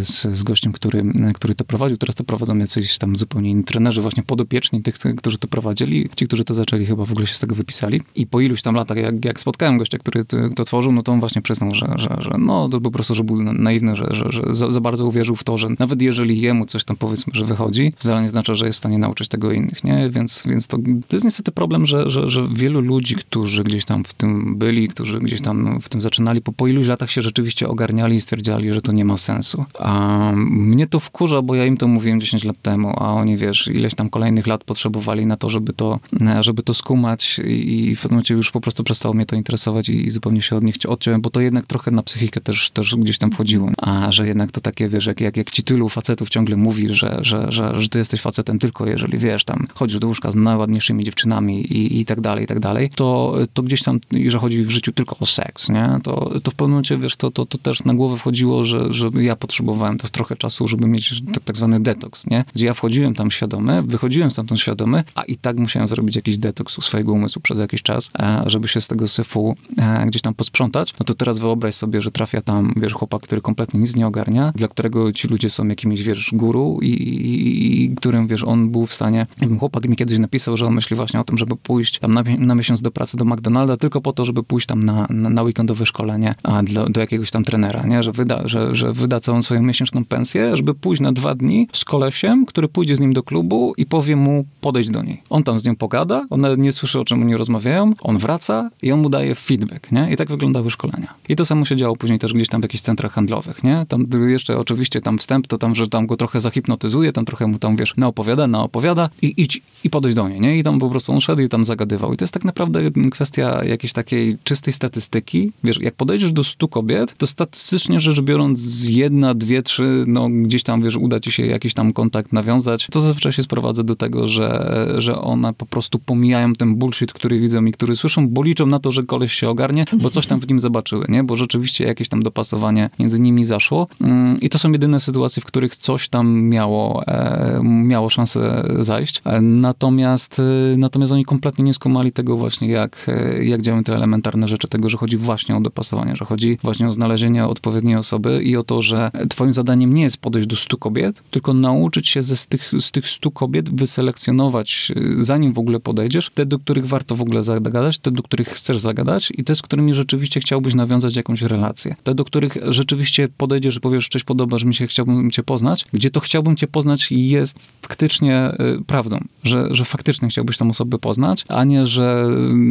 z, 0.00 0.36
z 0.38 0.42
gościem, 0.42 0.72
który, 0.72 1.02
który 1.34 1.54
to 1.54 1.64
prowadził. 1.64 1.96
Teraz 1.96 2.16
to 2.16 2.24
prowadzą 2.24 2.56
jacyś 2.56 2.98
tam 2.98 3.16
zupełnie 3.16 3.50
inni 3.50 3.64
trenerzy, 3.64 4.02
właśnie 4.02 4.22
podopieczni 4.22 4.82
tych, 4.82 4.94
którzy 5.16 5.38
to 5.38 5.48
prowadzili. 5.48 6.08
Ci, 6.16 6.26
którzy 6.26 6.44
to 6.44 6.54
zaczęli, 6.54 6.86
chyba 6.86 7.04
w 7.04 7.12
ogóle 7.12 7.26
się 7.26 7.34
z 7.34 7.40
tego 7.40 7.54
wypisali. 7.54 8.02
I 8.14 8.26
po 8.26 8.40
iluś 8.40 8.62
tam 8.62 8.74
latach, 8.74 8.96
jak, 8.96 9.24
jak 9.24 9.40
spotkałem 9.40 9.57
gościa, 9.58 9.98
który 9.98 10.24
to 10.56 10.64
tworzył, 10.64 10.92
no 10.92 11.02
to 11.02 11.12
on 11.12 11.20
właśnie 11.20 11.42
przyznał, 11.42 11.74
że, 11.74 11.94
że, 11.96 12.16
że 12.18 12.30
no 12.38 12.68
to 12.68 12.80
po 12.80 12.90
prostu, 12.90 13.14
że 13.14 13.24
był 13.24 13.42
naiwny, 13.42 13.96
że, 13.96 14.06
że, 14.10 14.32
że 14.32 14.42
za, 14.50 14.70
za, 14.70 14.80
bardzo 14.80 15.06
uwierzył 15.06 15.36
w 15.36 15.44
to, 15.44 15.58
że 15.58 15.68
nawet 15.78 16.02
jeżeli 16.02 16.40
jemu 16.40 16.66
coś 16.66 16.84
tam 16.84 16.96
powiedzmy, 16.96 17.32
że 17.36 17.44
wychodzi, 17.44 17.92
wcale 17.96 18.22
nie 18.22 18.28
znaczy, 18.28 18.54
że 18.54 18.66
jest 18.66 18.76
w 18.76 18.78
stanie 18.78 18.98
nauczyć 18.98 19.28
tego 19.28 19.52
innych, 19.52 19.84
nie? 19.84 20.10
Więc, 20.10 20.42
więc 20.46 20.66
to, 20.66 20.76
to 21.08 21.16
jest 21.16 21.24
niestety 21.24 21.52
problem, 21.52 21.86
że, 21.86 22.10
że, 22.10 22.28
że 22.28 22.48
wielu 22.52 22.80
ludzi, 22.80 23.14
którzy 23.14 23.64
gdzieś 23.64 23.84
tam 23.84 24.04
w 24.04 24.14
tym 24.14 24.56
byli, 24.58 24.88
którzy 24.88 25.18
gdzieś 25.18 25.40
tam 25.40 25.80
w 25.80 25.88
tym 25.88 26.00
zaczynali, 26.00 26.42
po, 26.42 26.52
po 26.52 26.66
iluś 26.66 26.86
latach 26.86 27.10
się 27.10 27.22
rzeczywiście 27.22 27.68
ogarniali 27.68 28.16
i 28.16 28.20
stwierdzali, 28.20 28.72
że 28.72 28.80
to 28.80 28.92
nie 28.92 29.04
ma 29.04 29.16
sensu. 29.16 29.64
A 29.78 30.32
mnie 30.36 30.86
to 30.86 31.00
wkurza, 31.00 31.42
bo 31.42 31.54
ja 31.54 31.66
im 31.66 31.76
to 31.76 31.88
mówiłem 31.88 32.20
10 32.20 32.44
lat 32.44 32.62
temu, 32.62 32.94
a 32.96 33.12
oni, 33.12 33.36
wiesz, 33.36 33.68
ileś 33.68 33.94
tam 33.94 34.10
kolejnych 34.10 34.46
lat 34.46 34.64
potrzebowali 34.64 35.26
na 35.26 35.36
to, 35.36 35.48
żeby 35.48 35.72
to, 35.72 35.98
żeby 36.40 36.62
to 36.62 36.74
skumać 36.74 37.40
i 37.44 37.94
w 37.94 38.00
pewnym 38.00 38.16
momencie 38.16 38.34
już 38.34 38.50
po 38.50 38.60
prostu 38.60 38.84
przestało 38.84 39.14
mnie 39.14 39.26
to 39.26 39.36
interesować 39.36 39.47
i, 39.88 40.06
i 40.06 40.10
zupełnie 40.10 40.42
się 40.42 40.56
od 40.56 40.64
nich 40.64 40.76
odciąłem, 40.88 41.20
bo 41.20 41.30
to 41.30 41.40
jednak 41.40 41.66
trochę 41.66 41.90
na 41.90 42.02
psychikę 42.02 42.40
też, 42.40 42.70
też 42.70 42.96
gdzieś 42.96 43.18
tam 43.18 43.30
wchodziło. 43.30 43.70
A 43.78 44.12
że 44.12 44.26
jednak 44.26 44.52
to 44.52 44.60
takie, 44.60 44.88
wiesz, 44.88 45.06
jak, 45.06 45.20
jak, 45.20 45.36
jak 45.36 45.50
ci 45.50 45.62
tylu 45.62 45.88
facetów 45.88 46.28
ciągle 46.28 46.56
mówi, 46.56 46.94
że, 46.94 47.18
że, 47.22 47.52
że, 47.52 47.80
że 47.80 47.88
ty 47.88 47.98
jesteś 47.98 48.20
facetem 48.20 48.58
tylko 48.58 48.86
jeżeli, 48.86 49.18
wiesz, 49.18 49.44
tam 49.44 49.66
chodzisz 49.74 49.98
do 49.98 50.06
łóżka 50.06 50.30
z 50.30 50.34
najładniejszymi 50.34 51.04
dziewczynami 51.04 51.60
i, 51.60 52.00
i 52.00 52.04
tak 52.04 52.20
dalej, 52.20 52.44
i 52.44 52.46
tak 52.46 52.60
dalej, 52.60 52.90
to, 52.94 53.36
to 53.54 53.62
gdzieś 53.62 53.82
tam, 53.82 54.00
że 54.26 54.38
chodzi 54.38 54.62
w 54.62 54.70
życiu 54.70 54.92
tylko 54.92 55.16
o 55.20 55.26
seks, 55.26 55.68
nie? 55.68 55.98
To, 56.02 56.40
to 56.42 56.50
w 56.50 56.54
pewnym 56.54 56.70
momencie, 56.70 56.98
wiesz, 56.98 57.16
to, 57.16 57.30
to, 57.30 57.46
to 57.46 57.58
też 57.58 57.84
na 57.84 57.94
głowę 57.94 58.16
wchodziło, 58.16 58.64
że, 58.64 58.92
że 58.92 59.10
ja 59.18 59.36
potrzebowałem 59.36 59.98
też 59.98 60.10
trochę 60.10 60.36
czasu, 60.36 60.68
żeby 60.68 60.86
mieć 60.86 61.22
tak, 61.34 61.44
tak 61.44 61.56
zwany 61.56 61.80
detoks, 61.80 62.26
nie? 62.26 62.44
Gdzie 62.54 62.66
ja 62.66 62.74
wchodziłem 62.74 63.14
tam 63.14 63.30
świadomy, 63.30 63.82
wychodziłem 63.82 64.30
stamtąd 64.30 64.60
świadomy, 64.60 65.04
a 65.14 65.22
i 65.22 65.36
tak 65.36 65.58
musiałem 65.58 65.88
zrobić 65.88 66.16
jakiś 66.16 66.38
detoks 66.38 66.78
u 66.78 66.82
swojego 66.82 67.12
umysłu 67.12 67.42
przez 67.42 67.58
jakiś 67.58 67.82
czas, 67.82 68.10
e, 68.18 68.42
żeby 68.46 68.68
się 68.68 68.80
z 68.80 68.86
tego 68.86 69.06
syfu 69.06 69.37
e, 69.78 70.06
gdzieś 70.06 70.22
tam 70.22 70.34
posprzątać. 70.34 70.94
No 71.00 71.04
to 71.04 71.14
teraz 71.14 71.38
wyobraź 71.38 71.74
sobie, 71.74 72.02
że 72.02 72.10
trafia 72.10 72.42
tam, 72.42 72.72
wiesz, 72.76 72.92
chłopak, 72.92 73.22
który 73.22 73.40
kompletnie 73.40 73.80
nic 73.80 73.96
nie 73.96 74.06
ogarnia, 74.06 74.52
dla 74.54 74.68
którego 74.68 75.12
ci 75.12 75.28
ludzie 75.28 75.50
są 75.50 75.68
jakimiś, 75.68 76.02
wiesz, 76.02 76.30
guru 76.32 76.78
i, 76.82 76.88
i, 76.88 77.84
i 77.84 77.94
którym, 77.94 78.26
wiesz, 78.26 78.44
on 78.44 78.70
był 78.70 78.86
w 78.86 78.92
stanie, 78.92 79.26
chłopak 79.58 79.88
mi 79.88 79.96
kiedyś 79.96 80.18
napisał, 80.18 80.56
że 80.56 80.66
on 80.66 80.74
myśli 80.74 80.96
właśnie 80.96 81.20
o 81.20 81.24
tym, 81.24 81.38
żeby 81.38 81.56
pójść 81.56 81.98
tam 81.98 82.14
na, 82.14 82.22
na 82.38 82.54
miesiąc 82.54 82.82
do 82.82 82.90
pracy 82.90 83.16
do 83.16 83.24
McDonalda 83.24 83.76
tylko 83.76 84.00
po 84.00 84.12
to, 84.12 84.24
żeby 84.24 84.42
pójść 84.42 84.66
tam 84.66 84.84
na, 84.84 85.06
na, 85.10 85.30
na 85.30 85.42
weekendowe 85.42 85.86
szkolenie 85.86 86.34
a 86.42 86.62
dla, 86.62 86.88
do 86.88 87.00
jakiegoś 87.00 87.30
tam 87.30 87.44
trenera, 87.44 87.86
nie? 87.86 88.02
Że 88.02 88.12
wyda, 88.12 88.48
że, 88.48 88.76
że 88.76 88.92
wyda 88.92 89.20
całą 89.20 89.42
swoją 89.42 89.62
miesięczną 89.62 90.04
pensję, 90.04 90.56
żeby 90.56 90.74
pójść 90.74 91.02
na 91.02 91.12
dwa 91.12 91.34
dni 91.34 91.68
z 91.72 91.84
kolesiem, 91.84 92.46
który 92.46 92.68
pójdzie 92.68 92.96
z 92.96 93.00
nim 93.00 93.12
do 93.12 93.22
klubu 93.22 93.72
i 93.76 93.86
powie 93.86 94.16
mu 94.16 94.44
podejść 94.60 94.90
do 94.90 95.02
niej. 95.02 95.22
On 95.30 95.42
tam 95.42 95.60
z 95.60 95.64
nią 95.64 95.76
pogada, 95.76 96.26
ona 96.30 96.48
nie 96.54 96.72
słyszy, 96.72 97.00
o 97.00 97.04
czym 97.04 97.22
oni 97.22 97.36
rozmawiają, 97.36 97.92
on 98.00 98.18
wraca 98.18 98.70
i 98.82 98.92
on 98.92 99.00
mu 99.00 99.08
daje 99.08 99.27
feedback, 99.34 99.92
nie? 99.92 100.12
I 100.12 100.16
tak 100.16 100.28
wyglądały 100.28 100.70
szkolenia. 100.70 101.14
I 101.28 101.36
to 101.36 101.44
samo 101.44 101.64
się 101.64 101.76
działo 101.76 101.96
później 101.96 102.18
też 102.18 102.32
gdzieś 102.32 102.48
tam 102.48 102.60
w 102.60 102.64
jakichś 102.64 102.82
centrach 102.82 103.12
handlowych, 103.12 103.64
nie? 103.64 103.86
Tam 103.88 104.06
jeszcze 104.28 104.58
oczywiście 104.58 105.00
tam 105.00 105.18
wstęp, 105.18 105.46
to 105.46 105.58
tam, 105.58 105.74
że 105.74 105.88
tam 105.88 106.06
go 106.06 106.16
trochę 106.16 106.40
zahipnotyzuje, 106.40 107.12
tam 107.12 107.24
trochę 107.24 107.46
mu 107.46 107.58
tam, 107.58 107.76
wiesz, 107.76 107.94
naopowiada, 107.96 108.46
naopowiada 108.46 109.10
i 109.22 109.34
idź 109.36 109.62
i 109.84 109.90
podejść 109.90 110.16
do 110.16 110.28
niej, 110.28 110.40
nie? 110.40 110.58
I 110.58 110.62
tam 110.62 110.78
po 110.78 110.90
prostu 110.90 111.12
on 111.12 111.20
szedł 111.20 111.42
i 111.42 111.48
tam 111.48 111.64
zagadywał. 111.64 112.12
I 112.12 112.16
to 112.16 112.24
jest 112.24 112.34
tak 112.34 112.44
naprawdę 112.44 112.80
kwestia 113.10 113.64
jakiejś 113.64 113.92
takiej 113.92 114.36
czystej 114.44 114.72
statystyki. 114.72 115.52
Wiesz, 115.64 115.80
jak 115.80 115.94
podejdziesz 115.94 116.32
do 116.32 116.44
stu 116.44 116.68
kobiet, 116.68 117.14
to 117.18 117.26
statystycznie 117.26 118.00
rzecz 118.00 118.20
biorąc 118.20 118.58
z 118.58 118.88
jedna, 118.88 119.34
dwie, 119.34 119.62
trzy, 119.62 120.04
no 120.06 120.28
gdzieś 120.28 120.62
tam, 120.62 120.82
wiesz, 120.82 120.96
uda 120.96 121.20
ci 121.20 121.32
się 121.32 121.46
jakiś 121.46 121.74
tam 121.74 121.92
kontakt 121.92 122.32
nawiązać, 122.32 122.88
co 122.90 123.00
zazwyczaj 123.00 123.32
się 123.32 123.42
sprowadza 123.42 123.82
do 123.82 123.94
tego, 123.94 124.26
że, 124.26 124.88
że 124.98 125.20
one 125.20 125.54
po 125.54 125.66
prostu 125.66 125.98
pomijają 125.98 126.52
ten 126.52 126.74
bullshit, 126.74 127.12
który 127.12 127.40
widzą 127.40 127.64
i 127.64 127.72
który 127.72 127.94
słyszą, 127.94 128.28
bo 128.28 128.42
liczą 128.42 128.66
na 128.66 128.78
to, 128.78 128.92
że 128.92 129.02
koleś 129.08 129.32
się 129.32 129.48
ogarnie, 129.48 129.84
bo 130.02 130.10
coś 130.10 130.26
tam 130.26 130.40
w 130.40 130.48
nim 130.48 130.60
zobaczyły, 130.60 131.06
nie? 131.08 131.24
Bo 131.24 131.36
rzeczywiście 131.36 131.84
jakieś 131.84 132.08
tam 132.08 132.22
dopasowanie 132.22 132.90
między 132.98 133.20
nimi 133.20 133.44
zaszło. 133.44 133.86
Mm, 134.00 134.40
I 134.40 134.48
to 134.48 134.58
są 134.58 134.72
jedyne 134.72 135.00
sytuacje, 135.00 135.42
w 135.42 135.44
których 135.44 135.76
coś 135.76 136.08
tam 136.08 136.42
miało, 136.42 137.06
e, 137.06 137.60
miało 137.64 138.10
szansę 138.10 138.64
zajść. 138.78 139.22
E, 139.24 139.40
natomiast, 139.40 140.38
e, 140.38 140.76
natomiast 140.76 141.12
oni 141.12 141.24
kompletnie 141.24 141.64
nie 141.64 141.74
skumali 141.74 142.12
tego 142.12 142.36
właśnie, 142.36 142.68
jak, 142.68 143.06
jak 143.42 143.62
działają 143.62 143.84
te 143.84 143.94
elementarne 143.94 144.48
rzeczy, 144.48 144.68
tego, 144.68 144.88
że 144.88 144.96
chodzi 144.96 145.16
właśnie 145.16 145.56
o 145.56 145.60
dopasowanie, 145.60 146.16
że 146.16 146.24
chodzi 146.24 146.58
właśnie 146.62 146.88
o 146.88 146.92
znalezienie 146.92 147.46
odpowiedniej 147.46 147.96
osoby 147.96 148.42
i 148.42 148.56
o 148.56 148.62
to, 148.62 148.82
że 148.82 149.10
twoim 149.28 149.52
zadaniem 149.52 149.94
nie 149.94 150.02
jest 150.02 150.16
podejść 150.16 150.48
do 150.48 150.56
stu 150.56 150.78
kobiet, 150.78 151.22
tylko 151.30 151.54
nauczyć 151.54 152.08
się 152.08 152.22
ze 152.22 152.36
z 152.36 152.46
tych, 152.46 152.72
z 152.80 152.90
tych 152.90 153.08
stu 153.08 153.30
kobiet 153.30 153.76
wyselekcjonować, 153.76 154.92
zanim 155.20 155.52
w 155.52 155.58
ogóle 155.58 155.80
podejdziesz, 155.80 156.30
te, 156.34 156.46
do 156.46 156.58
których 156.58 156.86
warto 156.86 157.16
w 157.16 157.22
ogóle 157.22 157.42
zagadać, 157.42 157.98
te, 157.98 158.10
do 158.10 158.22
których 158.22 158.48
chcesz 158.48 158.78
zagadać 158.78 158.97
i 159.38 159.44
te, 159.44 159.54
z 159.54 159.62
którymi 159.62 159.94
rzeczywiście 159.94 160.40
chciałbyś 160.40 160.74
nawiązać 160.74 161.16
jakąś 161.16 161.42
relację. 161.42 161.94
Te, 162.02 162.14
do 162.14 162.24
których 162.24 162.56
rzeczywiście 162.62 163.28
podejdziesz 163.36 163.76
i 163.76 163.80
powiesz, 163.80 164.08
cześć, 164.08 164.24
podobasz 164.24 164.64
mi 164.64 164.74
się, 164.74 164.86
chciałbym 164.86 165.30
cię 165.30 165.42
poznać, 165.42 165.84
gdzie 165.92 166.10
to 166.10 166.20
chciałbym 166.20 166.56
cię 166.56 166.66
poznać 166.66 167.08
jest 167.10 167.58
faktycznie 167.82 168.52
y, 168.80 168.84
prawdą, 168.84 169.18
że, 169.44 169.68
że 169.70 169.84
faktycznie 169.84 170.28
chciałbyś 170.28 170.56
tą 170.56 170.70
osobę 170.70 170.98
poznać, 170.98 171.44
a 171.48 171.64
nie, 171.64 171.86
że 171.86 172.28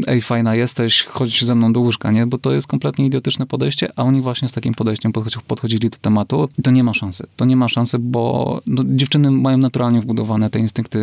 y, 0.07 0.11
ej, 0.11 0.21
fajna 0.21 0.55
jesteś, 0.55 1.03
chodź 1.03 1.45
ze 1.45 1.55
mną 1.55 1.73
do 1.73 1.79
łóżka, 1.79 2.11
nie? 2.11 2.27
Bo 2.27 2.37
to 2.37 2.51
jest 2.51 2.67
kompletnie 2.67 3.05
idiotyczne 3.05 3.45
podejście, 3.45 3.89
a 3.95 4.03
oni 4.03 4.21
właśnie 4.21 4.47
z 4.47 4.51
takim 4.51 4.73
podejściem 4.73 5.11
podchodzili 5.47 5.89
do 5.89 5.97
tematu 5.97 6.49
i 6.59 6.61
to 6.61 6.71
nie 6.71 6.83
ma 6.83 6.93
szansy. 6.93 7.27
To 7.35 7.45
nie 7.45 7.55
ma 7.55 7.69
szansy, 7.69 7.99
bo 7.99 8.61
no, 8.67 8.83
dziewczyny 8.85 9.31
mają 9.31 9.57
naturalnie 9.57 10.01
wbudowane 10.01 10.49
te 10.49 10.59
instynkty 10.59 10.99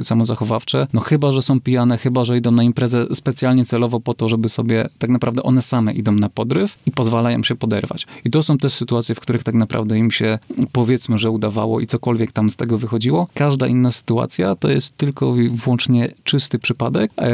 y, 0.00 0.04
samozachowawcze, 0.04 0.86
no 0.92 1.00
chyba, 1.00 1.32
że 1.32 1.42
są 1.42 1.60
pijane, 1.60 1.98
chyba, 1.98 2.24
że 2.24 2.38
idą 2.38 2.50
na 2.50 2.62
imprezę 2.62 3.06
specjalnie 3.14 3.64
celowo 3.64 4.00
po 4.00 4.14
to, 4.14 4.28
żeby 4.28 4.47
sobie, 4.48 4.88
tak 4.98 5.10
naprawdę 5.10 5.42
one 5.42 5.62
same 5.62 5.92
idą 5.92 6.12
na 6.12 6.28
podryw 6.28 6.78
i 6.86 6.90
pozwalają 6.90 7.42
się 7.42 7.54
poderwać. 7.54 8.06
I 8.24 8.30
to 8.30 8.42
są 8.42 8.58
te 8.58 8.70
sytuacje, 8.70 9.14
w 9.14 9.20
których 9.20 9.44
tak 9.44 9.54
naprawdę 9.54 9.98
im 9.98 10.10
się, 10.10 10.38
powiedzmy, 10.72 11.18
że 11.18 11.30
udawało 11.30 11.80
i 11.80 11.86
cokolwiek 11.86 12.32
tam 12.32 12.50
z 12.50 12.56
tego 12.56 12.78
wychodziło. 12.78 13.28
Każda 13.34 13.66
inna 13.66 13.92
sytuacja 13.92 14.54
to 14.54 14.70
jest 14.70 14.96
tylko 14.96 15.36
i 15.36 15.48
wyłącznie 15.48 16.08
czysty 16.24 16.58
przypadek, 16.58 17.10
e, 17.16 17.30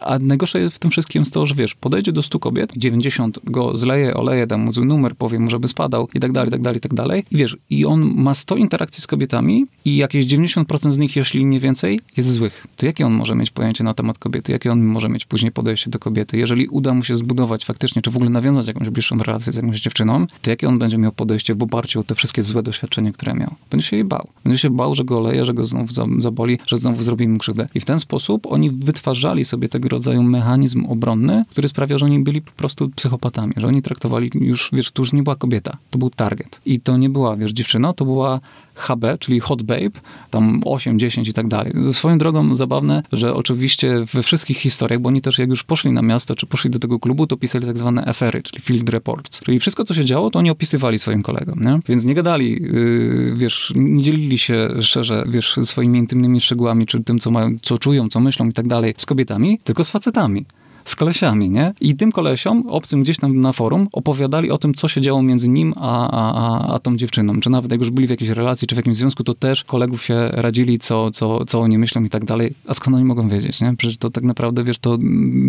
a 0.00 0.18
najgorsze 0.18 0.70
w 0.70 0.78
tym 0.78 0.90
wszystkim 0.90 1.22
jest 1.22 1.34
to, 1.34 1.46
że 1.46 1.54
wiesz, 1.54 1.74
podejdzie 1.74 2.12
do 2.12 2.22
100 2.22 2.38
kobiet, 2.38 2.72
90 2.76 3.38
go 3.44 3.76
zleje, 3.76 4.14
oleje, 4.14 4.46
da 4.46 4.58
mu 4.58 4.72
zły 4.72 4.84
numer, 4.84 5.16
powie 5.16 5.38
mu, 5.38 5.50
żeby 5.50 5.68
spadał 5.68 6.08
i 6.14 6.20
tak 6.20 6.32
dalej, 6.32 6.48
i 6.48 6.52
tak 6.52 6.62
dalej, 6.62 6.78
i 6.78 6.80
tak 6.80 6.94
dalej. 6.94 7.24
I 7.30 7.36
wiesz, 7.36 7.56
i 7.70 7.86
on 7.86 8.14
ma 8.16 8.34
100 8.34 8.56
interakcji 8.56 9.02
z 9.02 9.06
kobietami 9.06 9.66
i 9.84 9.96
jakieś 9.96 10.26
90% 10.26 10.92
z 10.92 10.98
nich, 10.98 11.16
jeśli 11.16 11.44
nie 11.44 11.60
więcej, 11.60 12.00
jest 12.16 12.32
złych. 12.32 12.66
To 12.76 12.86
jakie 12.86 13.06
on 13.06 13.12
może 13.12 13.34
mieć 13.34 13.50
pojęcie 13.50 13.84
na 13.84 13.94
temat 13.94 14.18
kobiety? 14.18 14.52
Jakie 14.52 14.72
on 14.72 14.84
może 14.84 15.08
mieć 15.08 15.24
później 15.24 15.52
podejście 15.52 15.90
do 15.90 15.98
kobiety? 15.98 16.38
Jeżeli 16.38 16.68
uda 16.68 16.94
mu 16.94 17.04
się 17.04 17.14
zbudować 17.14 17.64
faktycznie, 17.64 18.02
czy 18.02 18.10
w 18.10 18.16
ogóle 18.16 18.30
nawiązać 18.30 18.66
jakąś 18.66 18.90
bliższą 18.90 19.18
relację 19.18 19.52
z 19.52 19.56
jakąś 19.56 19.80
dziewczyną, 19.80 20.26
to 20.42 20.50
jakie 20.50 20.68
on 20.68 20.78
będzie 20.78 20.98
miał 20.98 21.12
podejście 21.12 21.54
w 21.54 21.62
oparciu 21.62 22.00
o 22.00 22.04
te 22.04 22.14
wszystkie 22.14 22.42
złe 22.42 22.62
doświadczenia, 22.62 23.12
które 23.12 23.34
miał? 23.34 23.54
Będzie 23.70 23.86
się 23.86 23.96
jej 23.96 24.04
bał. 24.04 24.28
Będzie 24.44 24.58
się 24.58 24.70
bał, 24.70 24.94
że 24.94 25.04
go 25.04 25.18
oleje, 25.18 25.46
że 25.46 25.54
go 25.54 25.64
znów 25.64 25.90
zaboli, 26.18 26.58
że 26.66 26.78
znowu 26.78 27.02
zrobi 27.02 27.28
mu 27.28 27.38
krzywdę. 27.38 27.68
I 27.74 27.80
w 27.80 27.84
ten 27.84 28.00
sposób 28.00 28.46
oni 28.46 28.70
wytwarzali 28.70 29.44
sobie 29.44 29.68
tego 29.68 29.79
rodzaju 29.88 30.22
mechanizm 30.22 30.84
obronny, 30.84 31.44
który 31.48 31.68
sprawiał, 31.68 31.98
że 31.98 32.04
oni 32.04 32.18
byli 32.18 32.42
po 32.42 32.52
prostu 32.52 32.88
psychopatami, 32.88 33.52
że 33.56 33.66
oni 33.66 33.82
traktowali 33.82 34.30
już, 34.34 34.70
wiesz, 34.72 34.90
to 34.90 35.02
już 35.02 35.12
nie 35.12 35.22
była 35.22 35.36
kobieta, 35.36 35.76
to 35.90 35.98
był 35.98 36.10
target. 36.10 36.60
I 36.66 36.80
to 36.80 36.96
nie 36.96 37.10
była, 37.10 37.36
wiesz, 37.36 37.52
dziewczyna, 37.52 37.92
to 37.92 38.04
była 38.04 38.40
HB, 38.80 39.18
czyli 39.18 39.40
Hot 39.40 39.62
Babe, 39.62 39.90
tam 40.30 40.60
8, 40.64 40.98
10 40.98 41.28
i 41.28 41.32
tak 41.32 41.48
dalej. 41.48 41.72
Swoją 41.92 42.18
drogą 42.18 42.56
zabawne, 42.56 43.02
że 43.12 43.34
oczywiście 43.34 44.04
we 44.14 44.22
wszystkich 44.22 44.58
historiach, 44.58 45.00
bo 45.00 45.08
oni 45.08 45.20
też 45.20 45.38
jak 45.38 45.50
już 45.50 45.64
poszli 45.64 45.92
na 45.92 46.02
miasto, 46.02 46.34
czy 46.34 46.46
poszli 46.46 46.70
do 46.70 46.78
tego 46.78 46.98
klubu, 46.98 47.26
to 47.26 47.36
pisali 47.36 47.66
tak 47.66 47.78
zwane 47.78 48.14
FR-y, 48.14 48.42
czyli 48.42 48.62
Field 48.62 48.88
Reports. 48.88 49.40
Czyli 49.40 49.60
wszystko, 49.60 49.84
co 49.84 49.94
się 49.94 50.04
działo, 50.04 50.30
to 50.30 50.38
oni 50.38 50.50
opisywali 50.50 50.98
swoim 50.98 51.22
kolegom, 51.22 51.60
nie? 51.60 51.78
Więc 51.88 52.04
nie 52.04 52.14
gadali, 52.14 52.62
yy, 52.62 53.34
wiesz, 53.36 53.72
nie 53.76 54.02
dzielili 54.02 54.38
się 54.38 54.68
szczerze, 54.80 55.24
wiesz, 55.28 55.58
swoimi 55.64 55.98
intymnymi 55.98 56.40
szczegółami, 56.40 56.86
czy 56.86 57.04
tym, 57.04 57.18
co 57.18 57.30
mają, 57.30 57.56
co 57.62 57.78
czują, 57.78 58.08
co 58.08 58.20
myślą 58.20 58.48
i 58.48 58.52
tak 58.52 58.66
dalej 58.66 58.94
z 58.96 59.06
kobietami, 59.06 59.58
tylko 59.64 59.84
z 59.84 59.90
facetami 59.90 60.46
z 60.84 60.96
kolesiami, 60.96 61.50
nie? 61.50 61.74
I 61.80 61.96
tym 61.96 62.12
kolesiom, 62.12 62.64
obcym 62.68 63.02
gdzieś 63.02 63.16
tam 63.16 63.40
na 63.40 63.52
forum, 63.52 63.88
opowiadali 63.92 64.50
o 64.50 64.58
tym, 64.58 64.74
co 64.74 64.88
się 64.88 65.00
działo 65.00 65.22
między 65.22 65.48
nim 65.48 65.72
a, 65.76 66.10
a, 66.10 66.74
a, 66.74 66.78
tą 66.78 66.96
dziewczyną. 66.96 67.40
Czy 67.40 67.50
nawet 67.50 67.70
jak 67.70 67.80
już 67.80 67.90
byli 67.90 68.06
w 68.06 68.10
jakiejś 68.10 68.30
relacji, 68.30 68.68
czy 68.68 68.74
w 68.74 68.78
jakimś 68.78 68.96
związku, 68.96 69.24
to 69.24 69.34
też 69.34 69.64
kolegów 69.64 70.02
się 70.04 70.28
radzili, 70.32 70.78
co, 70.78 71.10
co, 71.10 71.44
co 71.44 71.60
oni 71.60 71.78
myślą 71.78 72.04
i 72.04 72.08
tak 72.08 72.24
dalej. 72.24 72.54
A 72.66 72.74
skąd 72.74 72.96
oni 72.96 73.04
mogą 73.04 73.28
wiedzieć, 73.28 73.60
nie? 73.60 73.76
Przecież 73.76 73.98
to 73.98 74.10
tak 74.10 74.24
naprawdę, 74.24 74.64
wiesz, 74.64 74.78
to, 74.78 74.98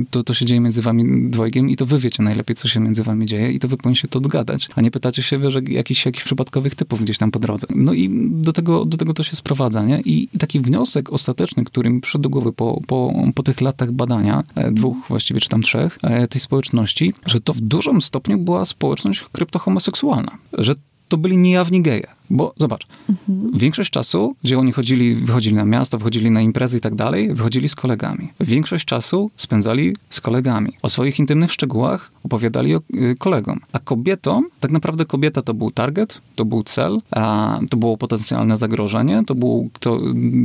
to, 0.09 0.23
to 0.23 0.33
się 0.33 0.45
dzieje 0.45 0.61
między 0.61 0.81
wami 0.81 1.29
dwojgiem 1.29 1.69
i 1.69 1.75
to 1.75 1.85
wy 1.85 1.99
wiecie 1.99 2.23
najlepiej, 2.23 2.55
co 2.55 2.67
się 2.67 2.79
między 2.79 3.03
wami 3.03 3.25
dzieje 3.25 3.51
i 3.51 3.59
to 3.59 3.67
wy 3.67 3.77
powinniście 3.77 4.07
to 4.07 4.19
dogadać, 4.19 4.69
a 4.75 4.81
nie 4.81 4.91
pytacie 4.91 5.23
się, 5.23 5.39
wiesz, 5.39 5.57
jakichś, 5.67 6.05
jakichś 6.05 6.23
przypadkowych 6.23 6.75
typów 6.75 7.03
gdzieś 7.03 7.17
tam 7.17 7.31
po 7.31 7.39
drodze. 7.39 7.67
No 7.75 7.93
i 7.93 8.09
do 8.31 8.53
tego, 8.53 8.85
do 8.85 8.97
tego 8.97 9.13
to 9.13 9.23
się 9.23 9.35
sprowadza, 9.35 9.83
nie? 9.83 10.01
I 10.05 10.27
taki 10.39 10.59
wniosek 10.59 11.13
ostateczny, 11.13 11.63
który 11.65 11.89
mi 11.89 12.01
przyszedł 12.01 12.21
do 12.23 12.29
głowy 12.29 12.53
po, 12.53 12.81
po, 12.87 13.13
po 13.35 13.43
tych 13.43 13.61
latach 13.61 13.91
badania, 13.91 14.43
e, 14.55 14.71
dwóch 14.71 15.11
właściwie, 15.21 15.39
czy 15.39 15.49
tam 15.49 15.61
trzech, 15.61 15.97
e, 16.03 16.27
tej 16.27 16.41
społeczności, 16.41 17.13
że 17.25 17.41
to 17.41 17.53
w 17.53 17.61
dużym 17.61 18.01
stopniu 18.01 18.37
była 18.37 18.65
społeczność 18.65 19.23
kryptohomoseksualna. 19.31 20.37
Że 20.53 20.75
to 21.07 21.17
byli 21.17 21.37
niejawni 21.37 21.81
geje 21.81 22.07
Bo 22.31 22.53
zobacz, 22.57 22.87
mhm. 23.09 23.51
większość 23.57 23.89
czasu, 23.89 24.35
gdzie 24.43 24.59
oni 24.59 24.71
chodzili, 24.71 25.15
wychodzili 25.15 25.55
na 25.55 25.65
miasto, 25.65 25.97
wychodzili 25.97 26.31
na 26.31 26.41
imprezy 26.41 26.77
i 26.77 26.81
tak 26.81 26.95
dalej, 26.95 27.33
wychodzili 27.33 27.69
z 27.69 27.75
kolegami. 27.75 28.27
Większość 28.39 28.85
czasu 28.85 29.31
spędzali 29.35 29.95
z 30.09 30.21
kolegami. 30.21 30.71
O 30.81 30.89
swoich 30.89 31.19
intymnych 31.19 31.53
szczegółach 31.53 32.11
opowiadali 32.23 32.75
o, 32.75 32.81
y, 32.93 33.15
kolegom. 33.19 33.59
A 33.73 33.79
kobietom, 33.79 34.47
tak 34.59 34.71
naprawdę 34.71 35.05
kobieta 35.05 35.41
to 35.41 35.53
był 35.53 35.71
target, 35.71 36.21
to 36.35 36.45
był 36.45 36.63
cel, 36.63 37.01
a 37.11 37.59
to 37.69 37.77
było 37.77 37.97
potencjalne 37.97 38.57
zagrożenie, 38.57 39.23
to 39.27 39.35
był, 39.35 39.69
to, 39.79 39.99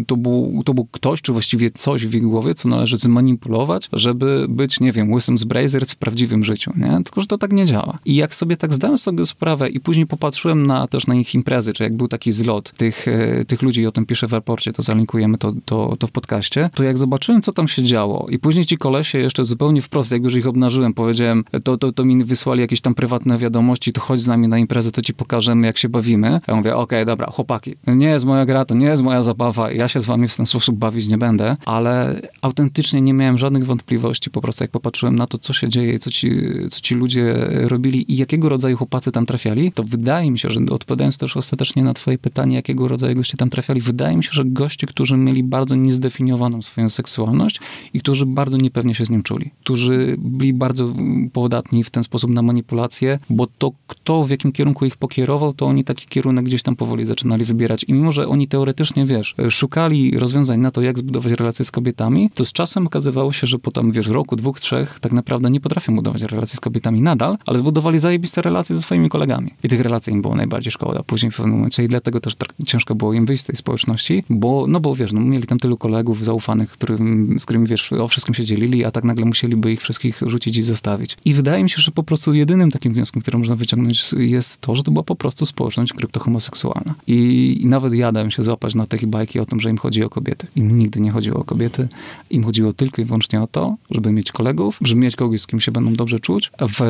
to, 0.06 0.16
był, 0.16 0.62
to 0.64 0.74
był 0.74 0.84
ktoś, 0.84 1.22
czy 1.22 1.32
właściwie 1.32 1.70
coś 1.70 2.06
w 2.06 2.12
jej 2.12 2.22
głowie, 2.22 2.54
co 2.54 2.68
należy 2.68 2.96
zmanipulować, 2.96 3.88
żeby 3.92 4.46
być, 4.48 4.80
nie 4.80 4.92
wiem, 4.92 5.12
łysym 5.12 5.38
z 5.38 5.44
Brazers 5.44 5.92
w 5.92 5.96
prawdziwym 5.96 6.44
życiu, 6.44 6.72
nie? 6.76 7.00
Tylko, 7.04 7.20
że 7.20 7.26
to 7.26 7.38
tak 7.38 7.52
nie 7.52 7.64
działa. 7.64 7.98
I 8.04 8.14
jak 8.14 8.34
sobie 8.34 8.56
tak 8.56 8.74
zdałem 8.74 8.98
z 8.98 9.04
tego 9.04 9.26
sprawę 9.26 9.68
i 9.68 9.80
później 9.80 10.06
popatrzyłem 10.06 10.66
na, 10.66 10.86
też 10.86 11.06
na 11.06 11.14
ich 11.14 11.34
imprezy, 11.34 11.72
czy 11.76 11.82
jak 11.82 11.96
był 11.96 12.08
taki 12.08 12.32
zlot 12.32 12.72
tych, 12.76 13.08
e, 13.08 13.44
tych 13.44 13.62
ludzi, 13.62 13.80
i 13.80 13.86
o 13.86 13.92
tym 13.92 14.06
piszę 14.06 14.26
w 14.26 14.32
raporcie, 14.32 14.72
to 14.72 14.82
zalinkujemy 14.82 15.38
to, 15.38 15.52
to, 15.64 15.96
to 15.98 16.06
w 16.06 16.10
podcaście, 16.10 16.70
to 16.74 16.82
jak 16.82 16.98
zobaczyłem, 16.98 17.42
co 17.42 17.52
tam 17.52 17.68
się 17.68 17.82
działo 17.82 18.26
i 18.30 18.38
później 18.38 18.66
ci 18.66 18.78
kolesie 18.78 19.18
jeszcze 19.18 19.44
zupełnie 19.44 19.82
wprost, 19.82 20.12
jak 20.12 20.22
już 20.22 20.34
ich 20.34 20.46
obnażyłem, 20.46 20.94
powiedziałem, 20.94 21.44
to, 21.64 21.78
to, 21.78 21.92
to 21.92 22.04
mi 22.04 22.24
wysłali 22.24 22.60
jakieś 22.60 22.80
tam 22.80 22.94
prywatne 22.94 23.38
wiadomości, 23.38 23.92
to 23.92 24.00
chodź 24.00 24.20
z 24.20 24.26
nami 24.26 24.48
na 24.48 24.58
imprezę, 24.58 24.92
to 24.92 25.02
ci 25.02 25.14
pokażemy, 25.14 25.66
jak 25.66 25.78
się 25.78 25.88
bawimy. 25.88 26.40
Ja 26.48 26.54
mówię, 26.54 26.76
okej, 26.76 26.98
okay, 26.98 27.04
dobra, 27.04 27.26
chłopaki, 27.30 27.74
nie 27.86 28.06
jest 28.06 28.24
moja 28.24 28.44
gra, 28.44 28.64
to 28.64 28.74
nie 28.74 28.86
jest 28.86 29.02
moja 29.02 29.22
zabawa, 29.22 29.72
ja 29.72 29.88
się 29.88 30.00
z 30.00 30.06
wami 30.06 30.28
w 30.28 30.36
ten 30.36 30.46
sposób 30.46 30.76
bawić 30.76 31.06
nie 31.06 31.18
będę, 31.18 31.56
ale 31.64 32.20
autentycznie 32.42 33.00
nie 33.02 33.14
miałem 33.14 33.38
żadnych 33.38 33.66
wątpliwości, 33.66 34.30
po 34.30 34.40
prostu 34.40 34.64
jak 34.64 34.70
popatrzyłem 34.70 35.16
na 35.16 35.26
to, 35.26 35.38
co 35.38 35.52
się 35.52 35.68
dzieje, 35.68 35.98
co 35.98 36.10
ci, 36.10 36.30
co 36.70 36.80
ci 36.80 36.94
ludzie 36.94 37.34
robili 37.50 38.12
i 38.12 38.16
jakiego 38.16 38.48
rodzaju 38.48 38.76
chłopacy 38.76 39.12
tam 39.12 39.26
trafiali, 39.26 39.72
to 39.72 39.82
wydaje 39.82 40.30
mi 40.30 40.38
się, 40.38 40.50
że 40.50 40.60
odpowiadając 40.70 41.18
też 41.18 41.36
ostatecznie 41.36 41.65
na 41.74 41.94
twoje 41.94 42.18
pytanie, 42.18 42.56
jakiego 42.56 42.88
rodzaju 42.88 43.16
goście 43.16 43.36
tam 43.36 43.50
trafiali, 43.50 43.80
wydaje 43.80 44.16
mi 44.16 44.24
się, 44.24 44.30
że 44.32 44.44
goście, 44.44 44.86
którzy 44.86 45.16
mieli 45.16 45.42
bardzo 45.42 45.76
niezdefiniowaną 45.76 46.62
swoją 46.62 46.90
seksualność 46.90 47.60
i 47.94 48.00
którzy 48.00 48.26
bardzo 48.26 48.56
niepewnie 48.56 48.94
się 48.94 49.04
z 49.04 49.10
nim 49.10 49.22
czuli, 49.22 49.50
którzy 49.60 50.16
byli 50.18 50.52
bardzo 50.52 50.94
podatni 51.32 51.84
w 51.84 51.90
ten 51.90 52.02
sposób 52.02 52.30
na 52.30 52.42
manipulację, 52.42 53.18
bo 53.30 53.46
to 53.58 53.70
kto 53.86 54.24
w 54.24 54.30
jakim 54.30 54.52
kierunku 54.52 54.84
ich 54.86 54.96
pokierował, 54.96 55.54
to 55.54 55.66
oni 55.66 55.84
taki 55.84 56.06
kierunek 56.06 56.44
gdzieś 56.44 56.62
tam 56.62 56.76
powoli 56.76 57.04
zaczynali 57.04 57.44
wybierać. 57.44 57.84
I 57.88 57.92
mimo, 57.92 58.12
że 58.12 58.28
oni 58.28 58.48
teoretycznie, 58.48 59.06
wiesz, 59.06 59.34
szukali 59.50 60.18
rozwiązań 60.18 60.60
na 60.60 60.70
to, 60.70 60.82
jak 60.82 60.98
zbudować 60.98 61.32
relacje 61.32 61.64
z 61.64 61.70
kobietami, 61.70 62.30
to 62.34 62.44
z 62.44 62.52
czasem 62.52 62.86
okazywało 62.86 63.32
się, 63.32 63.46
że 63.46 63.58
po 63.58 63.70
tam, 63.70 63.92
wiesz, 63.92 64.08
roku, 64.08 64.36
dwóch, 64.36 64.60
trzech 64.60 65.00
tak 65.00 65.12
naprawdę 65.12 65.50
nie 65.50 65.60
potrafią 65.60 65.96
budować 65.96 66.22
relacji 66.22 66.56
z 66.56 66.60
kobietami 66.60 67.00
nadal, 67.00 67.36
ale 67.46 67.58
zbudowali 67.58 67.98
zajebiste 67.98 68.42
relacje 68.42 68.76
ze 68.76 68.82
swoimi 68.82 69.08
kolegami. 69.08 69.50
I 69.64 69.68
tych 69.68 69.80
relacji 69.80 70.12
im 70.12 70.22
było 70.22 70.34
najbardziej 70.34 70.72
szkoda 70.72 71.02
później 71.02 71.32
w 71.32 71.36
pewnym 71.36 71.55
momencie 71.56 71.84
i 71.84 71.88
dlatego 71.88 72.20
też 72.20 72.36
tak 72.36 72.52
ciężko 72.66 72.94
było 72.94 73.12
im 73.12 73.26
wyjść 73.26 73.42
z 73.42 73.46
tej 73.46 73.56
społeczności, 73.56 74.24
bo, 74.30 74.66
no 74.68 74.80
bo 74.80 74.94
wiesz, 74.94 75.12
no, 75.12 75.20
mieli 75.20 75.46
tam 75.46 75.58
tylu 75.58 75.76
kolegów 75.76 76.24
zaufanych, 76.24 76.70
którym, 76.70 77.36
z 77.38 77.44
którymi, 77.44 77.66
wiesz, 77.66 77.92
o 77.92 78.08
wszystkim 78.08 78.34
się 78.34 78.44
dzielili, 78.44 78.84
a 78.84 78.90
tak 78.90 79.04
nagle 79.04 79.24
musieliby 79.24 79.72
ich 79.72 79.80
wszystkich 79.80 80.22
rzucić 80.26 80.56
i 80.56 80.62
zostawić. 80.62 81.16
I 81.24 81.34
wydaje 81.34 81.62
mi 81.62 81.70
się, 81.70 81.82
że 81.82 81.90
po 81.90 82.02
prostu 82.02 82.34
jedynym 82.34 82.70
takim 82.70 82.92
wnioskiem, 82.92 83.22
który 83.22 83.38
można 83.38 83.56
wyciągnąć 83.56 84.12
jest 84.18 84.60
to, 84.60 84.74
że 84.74 84.82
to 84.82 84.90
była 84.90 85.02
po 85.02 85.16
prostu 85.16 85.46
społeczność 85.46 85.92
kryptohomoseksualna. 85.92 86.94
I, 87.06 87.58
i 87.62 87.66
nawet 87.66 87.94
ja 87.94 88.12
dałem 88.12 88.30
się 88.30 88.42
złapać 88.42 88.74
na 88.74 88.86
takie 88.86 89.06
bajki 89.06 89.40
o 89.40 89.46
tym, 89.46 89.60
że 89.60 89.70
im 89.70 89.78
chodzi 89.78 90.04
o 90.04 90.10
kobiety. 90.10 90.46
Im 90.56 90.78
nigdy 90.78 91.00
nie 91.00 91.10
chodziło 91.10 91.40
o 91.40 91.44
kobiety. 91.44 91.88
Im 92.30 92.44
chodziło 92.44 92.72
tylko 92.72 93.02
i 93.02 93.04
wyłącznie 93.04 93.42
o 93.42 93.46
to, 93.46 93.76
żeby 93.90 94.12
mieć 94.12 94.32
kolegów, 94.32 94.78
żeby 94.82 95.00
mieć 95.00 95.16
kogoś, 95.16 95.40
z 95.40 95.46
kim 95.46 95.60
się 95.60 95.72
będą 95.72 95.94
dobrze 95.94 96.20
czuć, 96.20 96.50
w 96.60 96.80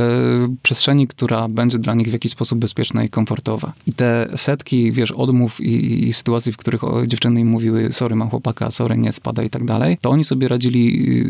przestrzeni, 0.62 1.06
która 1.06 1.48
będzie 1.48 1.78
dla 1.78 1.94
nich 1.94 2.08
w 2.08 2.12
jakiś 2.12 2.32
sposób 2.32 2.58
bezpieczna 2.58 3.04
i 3.04 3.08
komfortowa. 3.10 3.72
I 3.86 3.92
te 3.92 4.28
setki, 4.46 4.92
wiesz, 4.92 5.12
odmów 5.12 5.60
i, 5.60 6.08
i 6.08 6.12
sytuacji, 6.12 6.52
w 6.52 6.56
których 6.56 6.80
dziewczyny 7.06 7.40
im 7.40 7.48
mówiły, 7.48 7.92
sorry, 7.92 8.16
mam 8.16 8.30
chłopaka, 8.30 8.70
sorry, 8.70 8.96
nie 8.98 9.12
spada 9.12 9.42
i 9.42 9.50
tak 9.50 9.64
dalej, 9.64 9.98
to 10.00 10.10
oni 10.10 10.24
sobie 10.24 10.48
radzili 10.48 10.82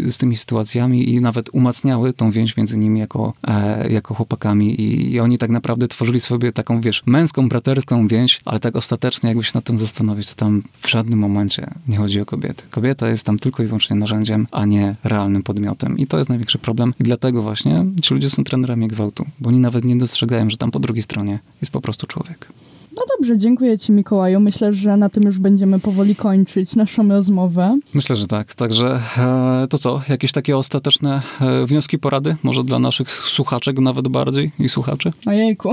y, 0.06 0.12
z 0.12 0.18
tymi 0.18 0.36
sytuacjami 0.36 1.14
i 1.14 1.20
nawet 1.20 1.48
umacniały 1.52 2.12
tą 2.12 2.30
więź 2.30 2.56
między 2.56 2.78
nimi 2.78 3.00
jako, 3.00 3.32
e, 3.48 3.92
jako 3.92 4.14
chłopakami 4.14 4.80
I, 4.80 5.12
i 5.12 5.20
oni 5.20 5.38
tak 5.38 5.50
naprawdę 5.50 5.88
tworzyli 5.88 6.20
sobie 6.20 6.52
taką, 6.52 6.80
wiesz, 6.80 7.02
męską, 7.06 7.48
braterską 7.48 8.08
więź, 8.08 8.40
ale 8.44 8.60
tak 8.60 8.76
ostatecznie, 8.76 9.28
jakby 9.28 9.44
się 9.44 9.52
nad 9.54 9.64
tym 9.64 9.78
zastanowić, 9.78 10.28
to 10.28 10.34
tam 10.34 10.62
w 10.72 10.88
żadnym 10.90 11.18
momencie 11.18 11.70
nie 11.88 11.96
chodzi 11.96 12.20
o 12.20 12.26
kobiety. 12.26 12.62
Kobieta 12.70 13.08
jest 13.08 13.24
tam 13.24 13.38
tylko 13.38 13.62
i 13.62 13.66
wyłącznie 13.66 13.96
narzędziem, 13.96 14.46
a 14.50 14.64
nie 14.64 14.96
realnym 15.04 15.42
podmiotem. 15.42 15.98
I 15.98 16.06
to 16.06 16.18
jest 16.18 16.30
największy 16.30 16.58
problem. 16.58 16.94
I 17.00 17.04
dlatego 17.04 17.42
właśnie 17.42 17.84
ci 18.02 18.14
ludzie 18.14 18.30
są 18.30 18.44
trenerami 18.44 18.88
gwałtu, 18.88 19.26
bo 19.40 19.48
oni 19.48 19.60
nawet 19.60 19.84
nie 19.84 19.96
dostrzegają, 19.96 20.50
że 20.50 20.56
tam 20.56 20.70
po 20.70 20.78
drugiej 20.78 21.02
stronie 21.02 21.38
jest 21.60 21.72
po 21.72 21.80
prostu 21.80 22.06
człowiek. 22.06 22.48
No 22.96 23.02
dobrze, 23.16 23.38
dziękuję 23.38 23.78
Ci 23.78 23.92
Mikołaju. 23.92 24.40
Myślę, 24.40 24.74
że 24.74 24.96
na 24.96 25.08
tym 25.08 25.22
już 25.22 25.38
będziemy 25.38 25.80
powoli 25.80 26.16
kończyć 26.16 26.76
naszą 26.76 27.08
rozmowę. 27.08 27.78
Myślę, 27.94 28.16
że 28.16 28.26
tak. 28.26 28.54
Także 28.54 29.00
e, 29.18 29.66
to 29.70 29.78
co? 29.78 30.02
Jakieś 30.08 30.32
takie 30.32 30.56
ostateczne 30.56 31.22
e, 31.40 31.66
wnioski, 31.66 31.98
porady? 31.98 32.36
Może 32.42 32.64
dla 32.64 32.78
naszych 32.78 33.10
słuchaczek 33.10 33.78
nawet 33.78 34.08
bardziej 34.08 34.52
i 34.58 34.68
słuchaczy? 34.68 35.12
Ojejku. 35.26 35.72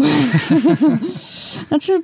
znaczy, 1.70 2.04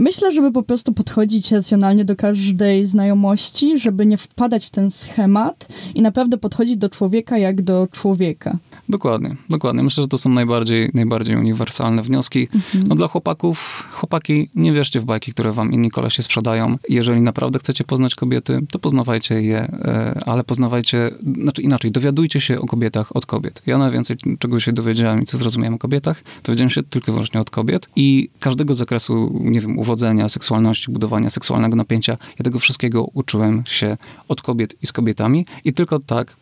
Myślę, 0.00 0.32
żeby 0.32 0.52
po 0.52 0.62
prostu 0.62 0.92
podchodzić 0.92 1.52
racjonalnie 1.52 2.04
do 2.04 2.16
każdej 2.16 2.86
znajomości, 2.86 3.78
żeby 3.78 4.06
nie 4.06 4.16
wpadać 4.16 4.66
w 4.66 4.70
ten 4.70 4.90
schemat 4.90 5.68
i 5.94 6.02
naprawdę 6.02 6.38
podchodzić 6.38 6.76
do 6.76 6.88
człowieka 6.88 7.38
jak 7.38 7.62
do 7.62 7.88
człowieka. 7.92 8.58
Dokładnie, 8.90 9.36
dokładnie. 9.48 9.82
Myślę, 9.82 10.02
że 10.04 10.08
to 10.08 10.18
są 10.18 10.30
najbardziej, 10.30 10.90
najbardziej 10.94 11.36
uniwersalne 11.36 12.02
wnioski. 12.02 12.48
Mhm. 12.54 12.88
No 12.88 12.94
dla 12.94 13.08
chłopaków, 13.08 13.88
chłopaki, 13.92 14.50
nie 14.54 14.72
wierzcie 14.72 15.00
w 15.00 15.04
bajki, 15.04 15.32
które 15.32 15.52
wam 15.52 15.72
inni 15.72 15.90
kolesie 15.90 16.22
sprzedają. 16.22 16.76
Jeżeli 16.88 17.20
naprawdę 17.20 17.58
chcecie 17.58 17.84
poznać 17.84 18.14
kobiety, 18.14 18.60
to 18.70 18.78
poznawajcie 18.78 19.42
je, 19.42 19.58
e, 19.58 20.20
ale 20.26 20.44
poznawajcie, 20.44 21.10
znaczy 21.42 21.62
inaczej, 21.62 21.90
dowiadujcie 21.90 22.40
się 22.40 22.60
o 22.60 22.66
kobietach 22.66 23.16
od 23.16 23.26
kobiet. 23.26 23.62
Ja 23.66 23.78
najwięcej 23.78 24.16
czego 24.38 24.60
się 24.60 24.72
dowiedziałem 24.72 25.22
i 25.22 25.26
co 25.26 25.38
zrozumiałem 25.38 25.74
o 25.74 25.78
kobietach, 25.78 26.22
dowiedziałem 26.44 26.70
się 26.70 26.82
tylko 26.82 27.10
i 27.10 27.12
wyłącznie 27.12 27.40
od 27.40 27.50
kobiet 27.50 27.88
i 27.96 28.30
każdego 28.40 28.74
zakresu, 28.74 29.40
nie 29.44 29.60
wiem, 29.60 29.78
uwodzenia, 29.78 30.28
seksualności, 30.28 30.92
budowania 30.92 31.30
seksualnego 31.30 31.76
napięcia, 31.76 32.16
ja 32.38 32.44
tego 32.44 32.58
wszystkiego 32.58 33.04
uczyłem 33.14 33.62
się 33.66 33.96
od 34.28 34.42
kobiet 34.42 34.74
i 34.82 34.86
z 34.86 34.92
kobietami 34.92 35.46
i 35.64 35.72
tylko 35.72 35.98
tak 35.98 36.36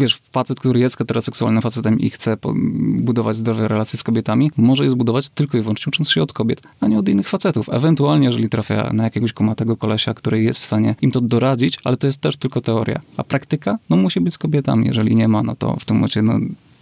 wiesz, 0.00 0.18
facet, 0.32 0.60
który 0.60 0.80
jest 0.80 0.98
heteroseksualnym 0.98 1.62
facetem 1.62 2.00
i 2.00 2.10
chce 2.10 2.36
budować 2.98 3.36
zdrowe 3.36 3.68
relacje 3.68 3.98
z 3.98 4.02
kobietami, 4.02 4.50
może 4.56 4.84
je 4.84 4.90
zbudować 4.90 5.28
tylko 5.28 5.58
i 5.58 5.60
wyłącznie 5.60 5.90
ucząc 5.90 6.10
się 6.10 6.22
od 6.22 6.32
kobiet, 6.32 6.62
a 6.80 6.88
nie 6.88 6.98
od 6.98 7.08
innych 7.08 7.28
facetów. 7.28 7.68
Ewentualnie, 7.68 8.26
jeżeli 8.26 8.48
trafia 8.48 8.90
na 8.92 9.04
jakiegoś 9.04 9.32
komatego 9.32 9.76
kolesia, 9.76 10.14
który 10.14 10.42
jest 10.42 10.60
w 10.60 10.64
stanie 10.64 10.94
im 11.02 11.10
to 11.10 11.20
doradzić, 11.20 11.78
ale 11.84 11.96
to 11.96 12.06
jest 12.06 12.20
też 12.20 12.36
tylko 12.36 12.60
teoria. 12.60 13.00
A 13.16 13.24
praktyka, 13.24 13.78
no 13.90 13.96
musi 13.96 14.20
być 14.20 14.34
z 14.34 14.38
kobietami. 14.38 14.86
Jeżeli 14.86 15.16
nie 15.16 15.28
ma, 15.28 15.42
no 15.42 15.56
to 15.56 15.76
w 15.80 15.84
tym 15.84 15.96
momencie, 15.96 16.22
no 16.22 16.38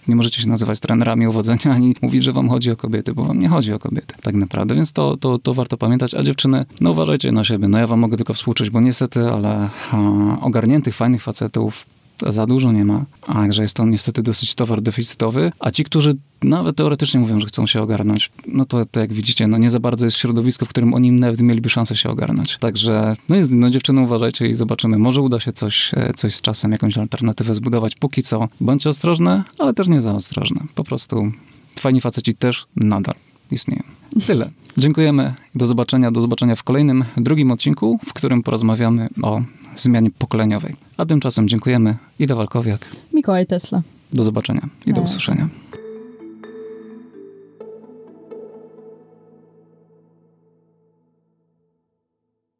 nie 0.09 0.16
możecie 0.16 0.42
się 0.42 0.48
nazywać 0.48 0.81
trenerami 0.81 1.27
uwodzenia 1.27 1.75
ani 1.75 1.94
mówić, 2.03 2.25
że 2.25 2.33
wam 2.33 2.48
chodzi 2.48 2.70
o 2.70 2.77
kobiety, 2.77 3.14
bo 3.14 3.25
wam 3.25 3.40
nie 3.40 3.48
chodzi 3.48 3.72
o 3.72 3.79
kobiety, 3.79 4.14
tak 4.22 4.35
naprawdę. 4.35 4.75
Więc 4.75 4.92
to, 4.92 5.16
to, 5.16 5.38
to 5.38 5.55
warto 5.55 5.77
pamiętać. 5.77 6.14
A 6.14 6.22
dziewczyny, 6.22 6.64
no 6.81 6.90
uważajcie 6.90 7.33
na 7.33 7.44
siebie. 7.44 7.68
No 7.68 7.79
ja 7.79 7.87
wam 7.87 8.01
mogę 8.01 8.16
tylko 8.16 8.35
współczuć, 8.35 8.70
bo 8.70 8.81
niestety, 8.81 9.20
ale 9.20 9.68
a, 9.92 10.40
ogarniętych, 10.40 10.94
fajnych 10.94 11.22
facetów 11.22 11.87
za 12.26 12.46
dużo 12.46 12.72
nie 12.72 12.85
ma, 12.85 13.04
a 13.26 13.50
że 13.50 13.62
jest 13.62 13.76
to 13.76 13.87
niestety 13.87 14.22
dosyć 14.22 14.54
towar 14.54 14.82
deficytowy, 14.82 15.52
a 15.61 15.70
ci, 15.70 15.85
którzy 15.85 16.16
nawet 16.42 16.76
teoretycznie 16.76 17.20
mówią, 17.20 17.40
że 17.40 17.46
chcą 17.46 17.66
się 17.66 17.82
ogarnąć, 17.82 18.30
no 18.46 18.64
to, 18.64 18.87
to 18.87 19.00
jak 19.00 19.12
widzicie, 19.12 19.46
no 19.46 19.58
nie 19.58 19.70
za 19.70 19.80
bardzo 19.80 20.04
jest 20.04 20.16
środowisko, 20.16 20.66
w 20.66 20.68
którym 20.68 20.94
oni 20.94 21.12
nawet 21.12 21.40
mieliby 21.40 21.70
szansę 21.70 21.96
się 21.96 22.11
ogarnąć. 22.11 22.58
Także, 22.61 23.16
no, 23.28 23.37
jest, 23.37 23.50
no 23.50 23.70
dziewczyny 23.70 24.00
uważajcie 24.00 24.48
i 24.48 24.54
zobaczymy. 24.54 24.98
Może 24.98 25.20
uda 25.20 25.40
się 25.40 25.52
coś, 25.52 25.90
e, 25.94 26.12
coś 26.16 26.35
z 26.35 26.40
czasem, 26.40 26.72
jakąś 26.72 26.98
alternatywę 26.98 27.54
zbudować. 27.54 27.94
Póki 28.00 28.22
co, 28.22 28.48
bądźcie 28.61 28.90
ostrożne, 28.90 29.44
ale 29.58 29.74
też 29.74 29.88
nie 29.88 30.00
za 30.00 30.14
ostrożne. 30.14 30.61
Po 30.74 30.85
prostu 30.85 31.32
fajni 31.80 32.00
faceci 32.00 32.35
też 32.35 32.66
nadal 32.76 33.14
istnieją. 33.50 33.82
Tyle. 34.26 34.50
Dziękujemy 34.76 35.35
do 35.54 35.66
zobaczenia. 35.66 36.11
Do 36.11 36.20
zobaczenia 36.20 36.56
w 36.56 36.62
kolejnym, 36.62 37.04
drugim 37.16 37.50
odcinku, 37.50 37.98
w 38.06 38.12
którym 38.12 38.42
porozmawiamy 38.42 39.08
o 39.22 39.40
zmianie 39.76 40.11
pokoleniowej. 40.11 40.76
A 40.96 41.06
tymczasem 41.06 41.48
dziękujemy. 41.48 41.96
Ida 42.18 42.35
Walkowiak. 42.35 42.87
Mikołaj 43.12 43.46
Tesla. 43.46 43.82
Do 44.12 44.22
zobaczenia 44.24 44.68
i 44.87 44.92
do 44.92 45.00
usłyszenia. 45.00 45.48